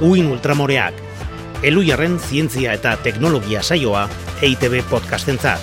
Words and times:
Uin 0.00 0.26
Ultramoreak, 0.28 0.94
Elujarren 1.64 2.18
zientzia 2.20 2.74
eta 2.76 2.98
teknologia 3.00 3.62
saioa 3.64 4.02
EITB 4.44 4.82
podcastentzat. 4.90 5.62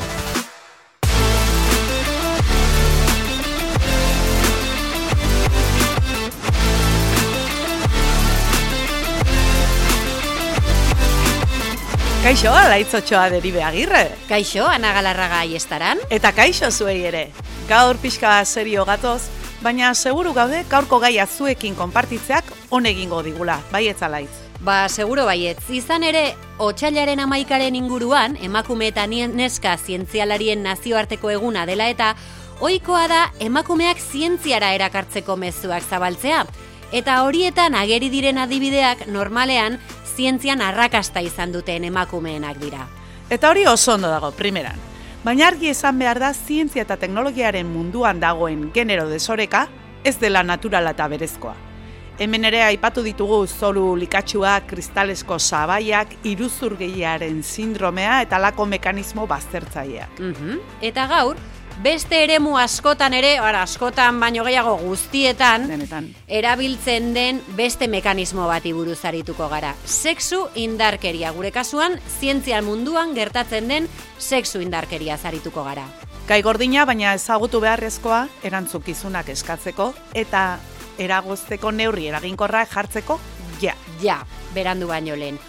Kaixo, 12.23 12.49
alaitzotxoa 12.55 13.27
deribe 13.29 13.61
agirre. 13.61 14.07
Kaixo, 14.29 14.65
Ana 14.65 14.95
Galarraga 14.97 15.43
aiestaran. 15.43 16.01
Eta 16.09 16.31
kaixo 16.33 16.71
zuei 16.71 17.03
ere. 17.05 17.27
Gaur 17.69 18.01
pixka 18.01 18.39
serio 18.45 18.85
gatoz, 18.87 19.27
baina 19.63 19.93
seguru 19.95 20.33
gaude 20.35 20.65
gaurko 20.69 20.99
gaia 20.99 21.25
zuekin 21.25 21.75
konpartitzeak 21.75 22.51
egingo 22.85 23.21
digula, 23.23 23.59
bai 23.71 23.87
etzalaitz. 23.87 24.31
Ba, 24.59 24.89
seguro 24.89 25.25
baietz. 25.25 25.69
Izan 25.69 26.03
ere, 26.03 26.35
otxailaren 26.57 27.19
amaikaren 27.19 27.75
inguruan, 27.75 28.37
emakume 28.41 28.87
eta 28.87 29.05
neska 29.07 29.77
zientzialarien 29.77 30.63
nazioarteko 30.63 31.29
eguna 31.29 31.65
dela 31.65 31.89
eta, 31.89 32.15
ohikoa 32.59 33.07
da 33.07 33.31
emakumeak 33.39 33.99
zientziara 33.99 34.73
erakartzeko 34.73 35.35
mezuak 35.35 35.83
zabaltzea. 35.83 36.45
Eta 36.91 37.23
horietan 37.23 37.75
ageri 37.75 38.09
diren 38.09 38.37
adibideak 38.37 39.07
normalean 39.07 39.79
zientzian 40.15 40.61
arrakasta 40.61 41.21
izan 41.21 41.51
duten 41.51 41.83
emakumeenak 41.83 42.57
dira. 42.59 42.87
Eta 43.29 43.49
hori 43.49 43.65
oso 43.67 43.93
ondo 43.95 44.09
dago, 44.09 44.31
primeran. 44.31 44.92
Baina 45.23 45.45
argi 45.47 45.69
esan 45.71 46.01
behar 46.01 46.19
da 46.19 46.33
zientzia 46.35 46.83
eta 46.83 46.97
teknologiaren 46.99 47.69
munduan 47.71 48.17
dagoen 48.19 48.65
genero 48.75 49.05
desoreka 49.07 49.69
ez 50.03 50.17
dela 50.19 50.41
naturala 50.43 50.91
eta 50.91 51.05
berezkoa. 51.07 51.53
Hemen 52.19 52.43
ere 52.49 52.59
aipatu 52.65 53.01
ditugu 53.05 53.37
zoru 53.47 53.85
likatsuak, 54.01 54.67
kristalesko 54.67 55.37
sabaiak, 55.39 56.11
iruzurgeiaren 56.27 57.39
sindromea 57.41 58.19
eta 58.25 58.37
lako 58.37 58.67
mekanismo 58.75 59.23
baztertzaileak. 59.31 60.19
Mm 60.19 60.59
Eta 60.91 61.07
gaur, 61.07 61.39
beste 61.81 62.23
eremu 62.23 62.57
askotan 62.59 63.13
ere, 63.17 63.37
ara, 63.41 63.63
askotan 63.63 64.19
baino 64.21 64.43
gehiago 64.45 64.75
guztietan, 64.83 65.67
Denetan. 65.67 66.09
erabiltzen 66.27 67.13
den 67.13 67.41
beste 67.57 67.87
mekanismo 67.87 68.47
bati 68.47 68.73
buruz 68.73 68.99
arituko 69.05 69.49
gara. 69.49 69.73
Sexu 69.85 70.47
indarkeria, 70.55 71.31
gure 71.31 71.51
kasuan, 71.51 71.99
zientzia 72.19 72.61
munduan 72.61 73.15
gertatzen 73.15 73.67
den 73.67 73.89
sexu 74.19 74.61
indarkeria 74.61 75.17
zarituko 75.17 75.63
gara. 75.63 75.87
Gai 76.27 76.41
gordina, 76.41 76.85
baina 76.85 77.13
ezagutu 77.17 77.59
beharrezkoa, 77.59 78.27
erantzukizunak 78.43 79.29
eskatzeko, 79.33 79.93
eta 80.13 80.59
eragozteko 80.97 81.71
neurri 81.71 82.07
eraginkorra 82.07 82.65
jartzeko, 82.65 83.19
ja. 83.61 83.73
Ja, 84.01 84.21
berandu 84.53 84.87
baino 84.87 85.15
lehen. 85.15 85.39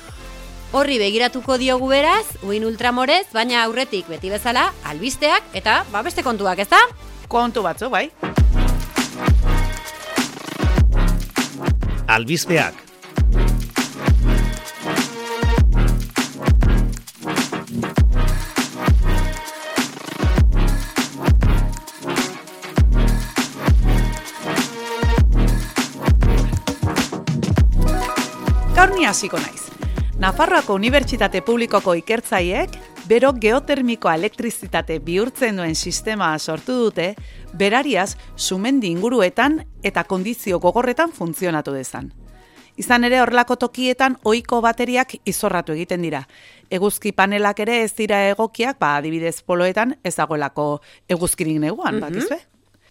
Horri 0.75 0.97
begiratuko 0.99 1.55
diogu 1.55 1.87
beraz, 1.87 2.25
uin 2.43 2.65
ultramorez, 2.67 3.29
baina 3.31 3.61
aurretik 3.63 4.09
beti 4.11 4.27
bezala, 4.33 4.65
albisteak 4.91 5.55
eta 5.55 5.85
ba 5.93 6.01
beste 6.03 6.25
kontuak, 6.27 6.59
ezta? 6.59 6.81
Kontu 7.31 7.63
batzu, 7.63 7.87
bai? 7.95 8.11
Albizpeak. 12.11 12.75
Gaur 28.75 28.99
ni 28.99 29.07
hasiko 29.07 29.39
naiz. 29.39 29.64
Nafarroako 30.25 30.79
Unibertsitate 30.79 31.43
Publikoko 31.45 31.93
ikertzaiek 31.99 32.79
bero 33.05 33.35
geotermikoa 33.37 34.15
elektrizitate 34.17 34.97
bihurtzen 35.05 35.61
duen 35.61 35.75
sistema 35.77 36.31
sortu 36.39 36.79
dute, 36.87 37.11
berariaz 37.53 38.15
sumendi 38.35 38.89
inguruetan 38.89 39.59
eta 39.85 40.07
kondizio 40.09 40.63
gogorretan 40.65 41.13
funtzionatu 41.13 41.77
dezan. 41.77 42.09
Izan 42.81 43.05
ere 43.05 43.21
horrelako 43.21 43.59
tokietan 43.67 44.17
ohiko 44.25 44.63
bateriak 44.65 45.13
izorratu 45.29 45.77
egiten 45.77 46.09
dira. 46.09 46.25
Eguzki 46.73 47.13
panelak 47.13 47.61
ere 47.61 47.83
ez 47.85 47.93
dira 47.93 48.25
egokiak, 48.31 48.81
ba 48.81 48.97
adibidez 48.97 49.43
poloetan 49.43 49.99
ez 50.03 50.17
dagoelako 50.17 50.71
eguzkirik 51.05 51.61
neguan, 51.61 51.99
mm 52.01 52.09
bakizue? 52.09 52.41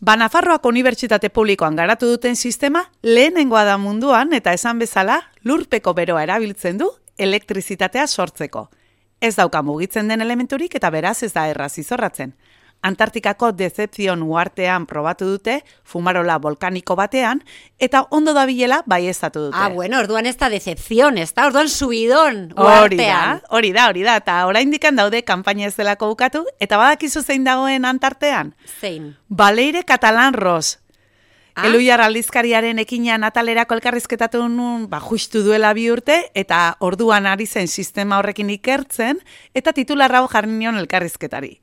Ba, 0.04 0.20
Nafarroako 0.20 0.70
Unibertsitate 0.70 1.32
Publikoan 1.34 1.76
garatu 1.80 2.06
duten 2.14 2.36
sistema 2.36 2.92
lehenengoa 3.02 3.64
da 3.64 3.80
munduan 3.80 4.34
eta 4.38 4.54
esan 4.54 4.78
bezala 4.78 5.24
lurpeko 5.44 5.96
beroa 5.98 6.28
erabiltzen 6.28 6.78
du 6.78 6.92
elektrizitatea 7.18 8.08
sortzeko. 8.08 8.70
Ez 9.22 9.36
dauka 9.36 9.62
mugitzen 9.64 10.08
den 10.12 10.22
elementurik 10.22 10.76
eta 10.76 10.90
beraz 10.92 11.24
ez 11.24 11.32
da 11.34 11.48
erraz 11.48 11.78
izorratzen. 11.80 12.34
Antartikako 12.84 13.54
Decepzion 13.56 14.26
uartean 14.28 14.84
probatu 14.86 15.24
dute, 15.24 15.62
fumarola 15.88 16.36
volkaniko 16.44 16.98
batean, 17.00 17.40
eta 17.80 18.02
ondo 18.12 18.34
dabilela 18.36 18.82
baieztatu 18.86 19.46
dute. 19.46 19.56
Ah, 19.58 19.70
bueno, 19.70 20.02
orduan 20.04 20.26
ez 20.28 20.36
da 20.36 20.50
decepción, 20.52 21.18
ez 21.18 21.30
da, 21.34 21.46
orduan 21.48 21.70
subidon 21.72 22.52
Hori 22.58 22.58
da, 22.58 22.82
uartean. 22.82 23.42
hori 23.56 23.72
da, 23.72 23.88
hori 23.88 24.04
da, 24.04 24.18
eta 24.20 24.42
oraindikan 24.50 25.00
daude 25.00 25.24
kanpaina 25.24 25.70
ez 25.70 25.78
delako 25.78 26.10
bukatu, 26.12 26.44
eta 26.60 26.76
badakizu 26.78 27.24
zein 27.24 27.46
dagoen 27.48 27.86
antartean. 27.86 28.54
Zein. 28.82 29.14
Baleire 29.30 29.86
Katalan 29.88 30.34
Ros. 30.34 30.80
Ah. 31.56 31.68
Eluiar 31.68 32.02
aldizkariaren 32.02 32.80
ekina 32.82 33.20
natalerako 33.22 33.76
elkarrizketatu 33.78 34.42
nun, 34.50 34.88
ba, 34.90 35.00
justu 35.00 35.44
duela 35.46 35.74
bi 35.78 35.86
urte, 35.94 36.16
eta 36.34 36.78
orduan 36.82 37.28
ari 37.30 37.46
zen 37.46 37.68
sistema 37.68 38.18
horrekin 38.18 38.50
ikertzen, 38.50 39.20
eta 39.54 39.74
titularra 39.74 40.24
hau 40.24 40.30
jarri 40.32 40.50
nion 40.50 40.80
elkarrizketari. 40.82 41.60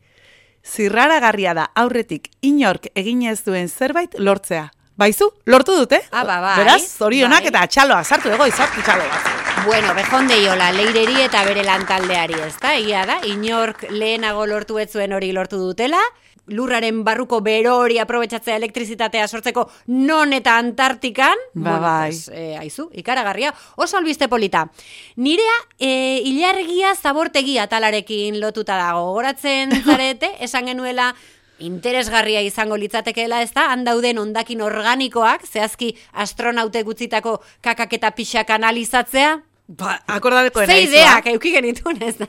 Zirraragarria 0.62 1.54
da 1.56 1.70
aurretik 1.74 2.28
inork 2.42 2.86
egin 2.94 3.24
ez 3.26 3.40
duen 3.42 3.68
zerbait 3.68 4.14
lortzea. 4.18 4.68
Baizu, 5.00 5.30
lortu 5.48 5.74
dute? 5.78 6.02
Ah, 6.12 6.26
ba, 6.28 6.40
bai. 6.44 6.56
Beraz, 6.60 6.82
zorionak 7.00 7.46
Bai. 7.46 7.48
eta 7.48 7.66
txaloa, 7.72 8.02
sartu 8.04 8.28
ego, 8.34 8.46
izartu 8.46 8.82
txaloa. 8.84 9.20
Bueno, 9.64 9.94
bejondeiola, 9.96 10.70
leireri 10.76 11.22
eta 11.24 11.40
bere 11.44 11.64
lantaldeari, 11.64 12.36
ez 12.44 12.54
da? 12.60 12.74
Egia 12.76 13.06
da, 13.08 13.16
inork 13.28 13.86
lehenago 13.90 14.44
lortu 14.46 14.78
ez 14.78 14.90
zuen 14.92 15.16
hori 15.16 15.32
lortu 15.32 15.56
dutela, 15.60 16.00
lurraren 16.50 17.02
barruko 17.06 17.40
bero 17.40 17.76
hori 17.78 17.98
aprobetsatzea 18.02 18.56
elektrizitatea 18.60 19.26
sortzeko 19.28 19.68
non 19.86 20.32
eta 20.36 20.56
Antartikan, 20.58 21.38
Ba, 21.54 21.78
bai. 21.78 22.10
pues, 22.10 22.28
eh, 22.34 22.56
aizu, 22.58 22.90
ikaragarria, 22.92 23.54
oso 23.76 23.96
albiste 23.96 24.28
polita. 24.28 24.66
Nirea, 25.16 25.56
eh, 25.78 26.20
ilargia 26.24 26.94
zabortegi 26.94 27.58
atalarekin 27.58 28.40
lotuta 28.40 28.76
dago, 28.76 29.12
goratzen 29.14 29.70
zarete, 29.86 30.34
esan 30.40 30.66
genuela, 30.66 31.14
interesgarria 31.60 32.40
izango 32.40 32.76
litzatekeela, 32.80 33.42
ez 33.44 33.52
da, 33.52 33.66
handauden 33.74 34.18
ondakin 34.18 34.62
organikoak, 34.64 35.44
zehazki 35.46 35.94
astronautek 36.12 36.88
utzitako 36.88 37.40
kakak 37.60 37.92
eta 37.98 38.10
pixak 38.16 38.50
analizatzea, 38.56 39.42
Ba, 39.70 40.00
akordadeko 40.10 40.64
Ze 40.66 40.80
ideak 40.82 41.28
euki 41.30 41.52
genituen, 41.54 42.00
ez 42.02 42.16
da? 42.18 42.26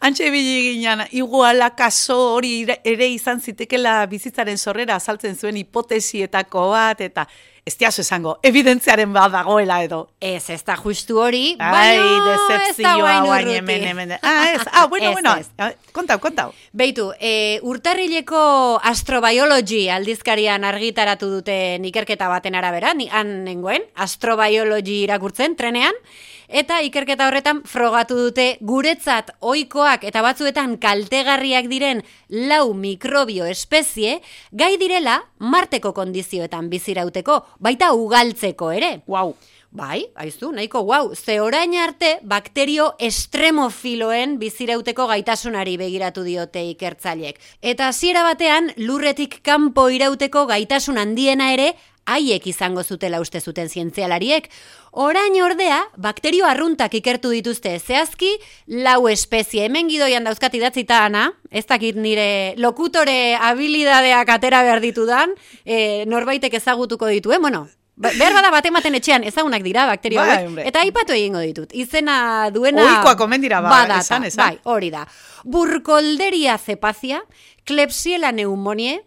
Antxe 0.00 0.30
ibili 0.30 0.72
ginen, 0.72 1.02
iguala 1.12 1.68
kaso 1.76 2.16
hori 2.38 2.62
ere 2.64 3.10
izan 3.12 3.42
zitekela 3.44 4.06
bizitzaren 4.08 4.56
sorrera 4.56 4.96
azaltzen 4.96 5.36
zuen 5.36 5.58
hipotesietako 5.60 6.70
bat, 6.72 7.02
eta 7.04 7.26
ez 7.68 7.74
diazu 7.76 8.00
esango, 8.00 8.38
evidentziaren 8.40 9.12
bat 9.12 9.34
dagoela 9.34 9.82
edo. 9.84 9.98
Ez, 10.16 10.48
ez 10.48 10.62
da 10.64 10.78
justu 10.80 11.18
hori, 11.20 11.42
Ai, 11.58 11.72
baina 11.74 12.38
ez 12.70 12.78
da 12.78 12.94
guain 12.96 13.50
hemen, 13.52 13.84
hemen. 13.90 14.16
Ah, 14.22 14.54
ez, 14.54 14.64
ah, 14.72 14.86
bueno, 14.88 15.10
Ez, 15.10 15.12
bueno, 15.18 15.36
ez. 15.42 15.50
Ah, 15.60 15.74
kontau, 15.92 16.16
kontau. 16.24 16.54
Beitu, 16.72 17.10
e, 17.20 17.60
urtarrileko 17.68 18.40
astrobiology 18.80 19.90
aldizkarian 19.92 20.64
argitaratu 20.64 21.28
duten 21.36 21.84
ikerketa 21.92 22.32
baten 22.32 22.56
arabera, 22.56 22.96
ni 22.96 23.10
han 23.12 23.42
nengoen, 23.44 23.84
astrobiology 24.08 25.02
irakurtzen 25.02 25.60
trenean, 25.60 26.00
eta 26.48 26.80
ikerketa 26.82 27.28
horretan 27.28 27.62
frogatu 27.68 28.16
dute 28.18 28.48
guretzat 28.60 29.30
ohikoak 29.40 30.04
eta 30.08 30.22
batzuetan 30.24 30.78
kaltegarriak 30.82 31.68
diren 31.68 32.02
lau 32.28 32.72
mikrobio 32.74 33.46
espezie, 33.46 34.18
gai 34.52 34.76
direla 34.80 35.20
marteko 35.38 35.92
kondizioetan 35.92 36.68
bizirauteko, 36.72 37.44
baita 37.60 37.92
ugaltzeko 37.94 38.72
ere. 38.72 38.98
Wow. 39.06 39.36
Bai, 39.68 40.06
aizu, 40.16 40.48
nahiko 40.56 40.80
guau, 40.88 41.14
ze 41.14 41.42
orain 41.44 41.74
arte 41.76 42.14
bakterio 42.24 42.94
estremofiloen 43.04 44.38
bizirauteko 44.40 45.04
gaitasunari 45.10 45.74
begiratu 45.76 46.24
diote 46.24 46.62
ikertzaileek. 46.70 47.36
Eta 47.60 47.90
hasiera 47.92 48.22
batean, 48.24 48.72
lurretik 48.80 49.42
kanpo 49.44 49.90
irauteko 49.92 50.46
gaitasun 50.48 50.96
handiena 50.96 51.50
ere, 51.52 51.74
haiek 52.08 52.46
izango 52.50 52.82
zutela 52.82 53.20
uste 53.20 53.40
zuten 53.40 53.68
zientzialariek. 53.68 54.48
Orain 54.92 55.36
ordea, 55.44 55.82
bakterio 55.96 56.46
arruntak 56.48 56.94
ikertu 56.98 57.30
dituzte 57.34 57.74
zehazki, 57.78 58.30
lau 58.66 59.08
espezie 59.12 59.66
hemen 59.68 59.90
gidoian 59.92 60.24
dauzkat 60.26 60.56
idatzita 60.58 61.04
ana, 61.06 61.28
ez 61.50 61.66
dakit 61.68 61.96
nire 62.00 62.54
lokutore 62.58 63.36
habilidadeak 63.36 64.36
atera 64.38 64.62
behar 64.66 64.80
ditudan, 64.84 65.34
e, 65.64 66.06
norbaitek 66.08 66.56
ezagutuko 66.60 67.10
dituen, 67.12 67.44
bueno, 67.44 67.66
Ba, 67.98 68.12
behar 68.14 68.30
bada 68.36 68.50
bat 68.54 68.66
ematen 68.68 68.94
etxean, 68.94 69.24
ezagunak 69.26 69.64
dira 69.66 69.82
bakterio 69.90 70.22
Bai, 70.22 70.66
eta 70.70 70.84
aipatu 70.86 71.16
egingo 71.16 71.40
ditut. 71.42 71.72
Izena 71.74 72.46
duena... 72.54 72.84
Ohikoak 72.84 73.24
omen 73.26 73.42
dira, 73.42 73.58
ba, 73.64 73.72
badata, 73.72 74.04
esan, 74.04 74.26
esan. 74.28 74.38
Bai, 74.44 74.60
hori 74.70 74.92
da. 74.94 75.02
Burkolderia 75.42 76.54
cepazia, 76.62 77.24
Klebsiella 77.66 78.30
pneumoniae, 78.32 79.00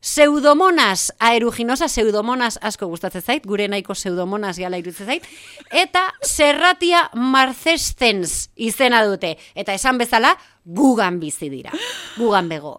Pseudomonas 0.00 1.12
aeruginosa, 1.20 1.84
pseudomonas 1.86 2.58
asko 2.64 2.86
gustatzen 2.88 3.20
zait, 3.20 3.44
gure 3.44 3.66
nahiko 3.68 3.92
pseudomonas 3.92 4.56
gala 4.58 4.78
iruditzen 4.80 5.06
zait, 5.06 5.26
eta 5.70 6.06
Serratia 6.24 7.10
marcescens 7.14 8.48
izena 8.56 9.02
dute, 9.04 9.36
eta 9.54 9.76
esan 9.76 10.00
bezala 10.00 10.32
gugan 10.64 11.20
bizi 11.20 11.50
dira, 11.52 11.76
gugan 12.16 12.48
bego. 12.48 12.78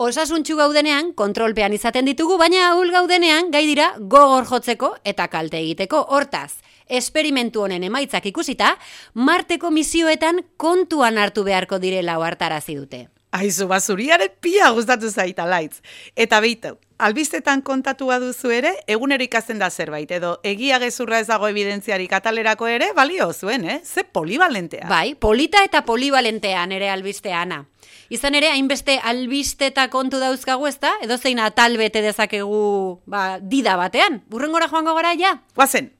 Osasuntxu 0.00 0.56
gaudenean, 0.56 1.12
kontrolpean 1.12 1.76
izaten 1.76 2.08
ditugu, 2.08 2.38
baina 2.40 2.70
ahul 2.70 2.88
gaudenean, 2.90 3.50
gai 3.52 3.66
dira 3.68 3.92
gogor 4.00 4.48
jotzeko 4.48 4.94
eta 5.04 5.28
kalte 5.28 5.60
egiteko. 5.60 6.06
Hortaz, 6.08 6.62
esperimentu 6.88 7.66
honen 7.66 7.84
emaitzak 7.84 8.32
ikusita, 8.32 8.78
Marteko 9.12 9.70
misioetan 9.70 10.40
kontuan 10.56 11.20
hartu 11.20 11.44
beharko 11.44 11.76
direla 11.78 12.16
ohartarazi 12.16 12.80
dute. 12.80 13.08
Aizu, 13.32 13.64
basuriaren 13.64 14.28
pia 14.44 14.68
gustatu 14.76 15.08
zaita 15.08 15.46
laitz. 15.48 15.78
Eta 16.20 16.36
beitu, 16.44 16.74
albistetan 17.00 17.62
kontatu 17.64 18.10
baduzu 18.10 18.50
ere, 18.52 18.74
egunero 18.86 19.24
ikasten 19.24 19.58
da 19.62 19.70
zerbait, 19.70 20.10
edo 20.12 20.34
egia 20.44 20.76
gezurra 20.82 21.22
ez 21.22 21.26
dago 21.30 21.48
evidentziari 21.48 22.10
katalerako 22.12 22.68
ere, 22.68 22.90
balio 22.92 23.30
zuen, 23.32 23.64
eh? 23.64 23.78
Ze 23.84 24.04
polivalentea. 24.04 24.84
Bai, 24.90 25.14
polita 25.14 25.64
eta 25.64 25.80
polivalentean 25.88 26.76
ere 26.76 26.92
albistea 26.92 27.40
ana. 27.40 27.64
Izan 28.12 28.36
ere, 28.36 28.52
hainbeste 28.52 28.98
albisteta 29.00 29.88
kontu 29.88 30.20
dauzkagu 30.20 30.68
ezta, 30.68 30.92
edo 31.00 31.16
zein 31.16 31.40
atal 31.40 31.80
bete 31.80 32.04
dezakegu 32.04 33.00
ba, 33.06 33.38
dida 33.40 33.78
batean. 33.80 34.20
Burrengora 34.28 34.68
joango 34.68 34.92
gara 35.00 35.16
ja? 35.16 35.38
Guazen, 35.56 35.94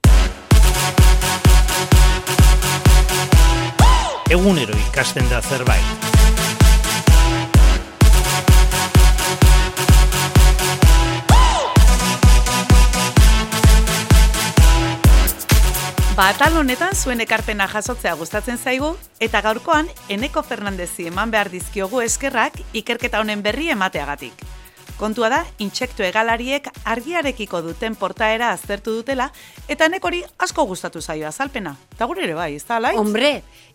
Egunero 4.33 4.77
ikasten 4.89 5.29
da 5.29 5.43
zerbait. 5.43 6.12
Ba, 16.23 16.29
atal 16.31 16.55
honetan 16.55 16.95
zuen 16.95 17.19
ekarpena 17.25 17.67
jasotzea 17.67 18.13
gustatzen 18.15 18.55
zaigu, 18.55 18.93
eta 19.19 19.41
gaurkoan 19.43 19.89
Eneko 20.07 20.45
Fernandezi 20.47 21.09
eman 21.11 21.33
behar 21.35 21.49
dizkiogu 21.51 21.99
eskerrak 22.05 22.61
ikerketa 22.79 23.19
honen 23.19 23.43
berri 23.43 23.73
emateagatik. 23.75 24.45
Kontua 25.01 25.33
da, 25.33 25.41
intsektu 25.59 26.05
egalariek 26.07 26.69
argiarekiko 26.87 27.59
duten 27.67 27.97
portaera 27.99 28.53
aztertu 28.55 28.95
dutela, 29.01 29.33
eta 29.67 29.89
nekori 29.91 30.23
asko 30.39 30.63
gustatu 30.71 31.03
zaio 31.03 31.27
azalpena. 31.27 31.75
Eta 31.97 32.07
gure 32.07 32.23
ere 32.23 32.39
bai, 32.39 32.53
ez 32.55 32.63
da, 32.69 32.79
laitz? 32.79 33.01
Hombre, 33.03 33.33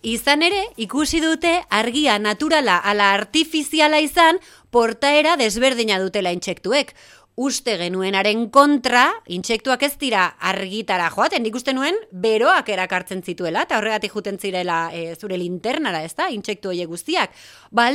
izan 0.08 0.48
ere, 0.48 0.70
ikusi 0.80 1.20
dute 1.20 1.52
argia 1.68 2.16
naturala 2.16 2.78
ala 2.80 3.12
artifiziala 3.18 4.00
izan, 4.00 4.40
portaera 4.72 5.36
desberdina 5.36 6.00
dutela 6.00 6.32
intsektuek. 6.32 6.96
Uste 7.38 7.76
genuenaren 7.78 8.48
kontra, 8.50 9.04
intsektuak 9.30 9.84
ez 9.86 9.92
dira 10.02 10.24
argitara 10.50 11.12
joaten, 11.14 11.44
nik 11.46 11.54
uste 11.60 11.70
nuen 11.78 11.94
beroak 12.10 12.72
erakartzen 12.74 13.20
zituela, 13.22 13.62
eta 13.68 13.78
horregatik 13.78 14.16
juten 14.18 14.40
zirela 14.42 14.78
e, 14.90 15.12
zure 15.14 15.38
linternara, 15.38 16.00
ez 16.02 16.16
da, 16.18 16.32
intsektu 16.34 16.72
horiek 16.72 16.90
guztiak. 16.90 17.36
Ba, 17.70 17.92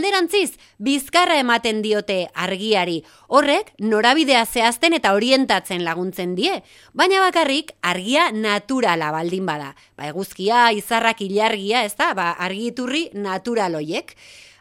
bizkarra 0.78 1.40
ematen 1.42 1.82
diote 1.82 2.28
argiari, 2.32 3.00
horrek 3.26 3.72
norabidea 3.80 4.44
zehazten 4.46 4.94
eta 4.94 5.12
orientatzen 5.18 5.82
laguntzen 5.82 6.36
die, 6.38 6.62
baina 6.94 7.18
bakarrik 7.26 7.74
argia 7.82 8.30
naturala 8.30 9.10
baldin 9.10 9.44
bada. 9.44 9.74
Ba, 9.98 10.06
eguzkia, 10.14 10.70
izarrak, 10.70 11.20
ilargia, 11.20 11.82
ez 11.82 11.96
da, 11.98 12.14
ba, 12.14 12.30
argiturri 12.38 13.08
natural 13.12 13.74
hoiek. 13.74 14.14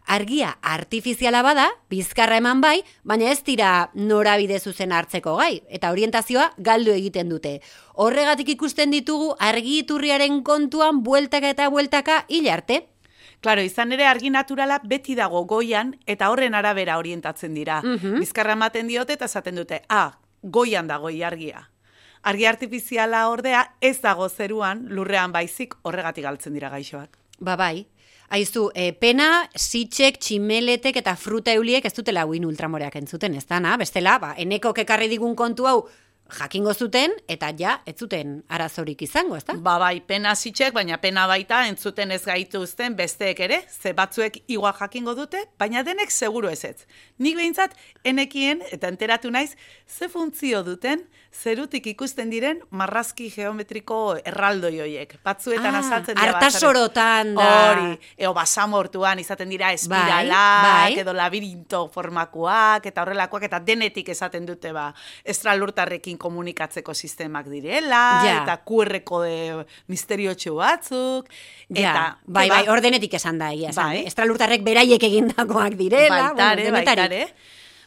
Argia 0.05 0.57
artifiziala 0.61 1.41
bada, 1.41 1.69
bizkarra 1.89 2.37
eman 2.41 2.61
bai, 2.61 2.81
baina 3.03 3.29
ez 3.31 3.43
dira 3.47 3.91
norabide 3.93 4.59
zuzen 4.59 4.91
hartzeko 4.91 5.35
gai, 5.37 5.61
eta 5.69 5.91
orientazioa 5.91 6.51
galdu 6.57 6.91
egiten 6.91 7.29
dute. 7.29 7.59
Horregatik 7.93 8.49
ikusten 8.55 8.91
ditugu 8.91 9.35
argiturriaren 9.39 10.41
kontuan 10.43 11.03
bueltaka 11.03 11.49
eta 11.49 11.69
bueltaka 11.69 12.25
hil 12.29 12.49
arte. 12.49 12.87
Claro, 13.41 13.61
izan 13.65 13.91
ere 13.91 14.05
argi 14.05 14.29
naturala 14.29 14.79
beti 14.85 15.15
dago 15.17 15.45
goian 15.49 15.95
eta 16.05 16.29
horren 16.29 16.53
arabera 16.53 16.97
orientatzen 16.97 17.53
dira. 17.57 17.81
Mhm. 17.81 18.19
Bizkarra 18.19 18.53
ematen 18.53 18.87
diote 18.87 19.13
eta 19.13 19.25
esaten 19.25 19.55
dute, 19.55 19.81
ah, 19.89 20.19
goian 20.41 20.87
dago 20.87 21.09
argia. 21.25 21.69
Argi 22.21 22.45
artifiziala 22.45 23.27
ordea 23.29 23.73
ez 23.81 23.99
dago 24.01 24.29
zeruan 24.29 24.85
lurrean 24.89 25.31
baizik 25.31 25.73
horregatik 25.81 26.23
galtzen 26.23 26.53
dira 26.53 26.69
gaixoak. 26.69 27.17
Ba 27.39 27.55
bai, 27.55 27.87
Aizu, 28.31 28.69
e, 28.71 28.93
pena, 28.95 29.49
sitxek, 29.59 30.15
tximeletek 30.23 31.01
eta 31.01 31.17
fruta 31.19 31.51
euliek 31.51 31.83
ez 31.83 31.91
dutela 31.97 32.23
guin 32.29 32.45
ultramoreak 32.47 32.95
entzuten, 32.95 33.35
ez 33.35 33.43
dana, 33.49 33.73
bestela, 33.81 34.13
ba, 34.23 34.31
eneko 34.39 34.71
kekarri 34.77 35.09
digun 35.11 35.35
kontu 35.35 35.67
hau 35.67 35.81
jakingo 36.31 36.73
zuten, 36.73 37.11
eta 37.27 37.49
ja, 37.59 37.73
ez 37.85 37.97
zuten 37.99 38.37
arazorik 38.47 39.01
izango, 39.03 39.35
ez 39.35 39.43
da? 39.47 39.57
Ba 39.59 39.75
bai, 39.81 39.97
pena 40.07 40.31
zitxek, 40.35 40.71
baina 40.77 40.95
pena 41.03 41.25
baita 41.27 41.65
entzuten 41.67 42.13
ez 42.15 42.21
gaituzten 42.23 42.95
besteek 42.95 43.41
ere, 43.47 43.59
ze 43.67 43.91
batzuek 43.97 44.39
igua 44.47 44.71
jakingo 44.79 45.15
dute, 45.17 45.43
baina 45.59 45.83
denek 45.83 46.11
seguru 46.11 46.47
ez 46.51 46.63
ez. 46.69 46.85
Nik 47.19 47.35
behintzat, 47.35 47.75
enekien, 48.07 48.63
eta 48.71 48.87
enteratu 48.87 49.31
naiz, 49.31 49.57
ze 49.87 50.07
funtzio 50.07 50.63
duten, 50.63 51.03
zerutik 51.31 51.85
ikusten 51.87 52.29
diren 52.29 52.59
marrazki 52.75 53.29
geometriko 53.31 54.17
erraldoi 54.25 54.73
hoiek. 54.83 55.13
Batzuetan 55.23 55.75
Ah, 55.75 55.79
azaltzen 55.79 56.15
dira. 56.17 56.33
hartasorotan 56.33 57.35
da. 57.35 57.45
Hori, 57.71 57.99
eo 58.17 58.33
basamortuan 58.35 59.19
izaten 59.19 59.49
dira 59.49 59.71
espiralak, 59.71 60.63
bai. 60.65 60.99
edo 60.99 61.13
labirinto 61.13 61.87
formakoak, 61.93 62.85
eta 62.85 63.01
horrelakoak, 63.05 63.43
eta 63.47 63.59
denetik 63.59 64.09
esaten 64.09 64.45
dute, 64.45 64.73
ba, 64.75 64.93
estralurtarrekin 65.23 66.17
komunikatzeko 66.17 66.93
sistemak 66.93 67.47
direla, 67.47 68.03
Ja. 68.25 68.43
eta 68.43 68.57
QR 68.67 68.99
kode 69.03 69.65
misteriotxo 69.87 70.55
batzuk, 70.55 71.29
Ja, 71.69 71.91
eta... 71.91 72.17
bai, 72.25 72.49
ba, 72.49 72.55
bai, 72.59 72.67
ordenetik 72.69 73.13
esan 73.13 73.37
da 73.39 73.51
egia, 73.53 73.69
esan. 73.69 73.85
Bai. 73.87 73.97
eh? 74.03 74.07
Estralurtarrek 74.07 74.61
beraiek 74.63 75.01
egindakoak 75.03 75.75
direla, 75.79 76.33
baitare, 76.33 76.61
bueno, 76.69 76.77
baitare, 76.77 77.33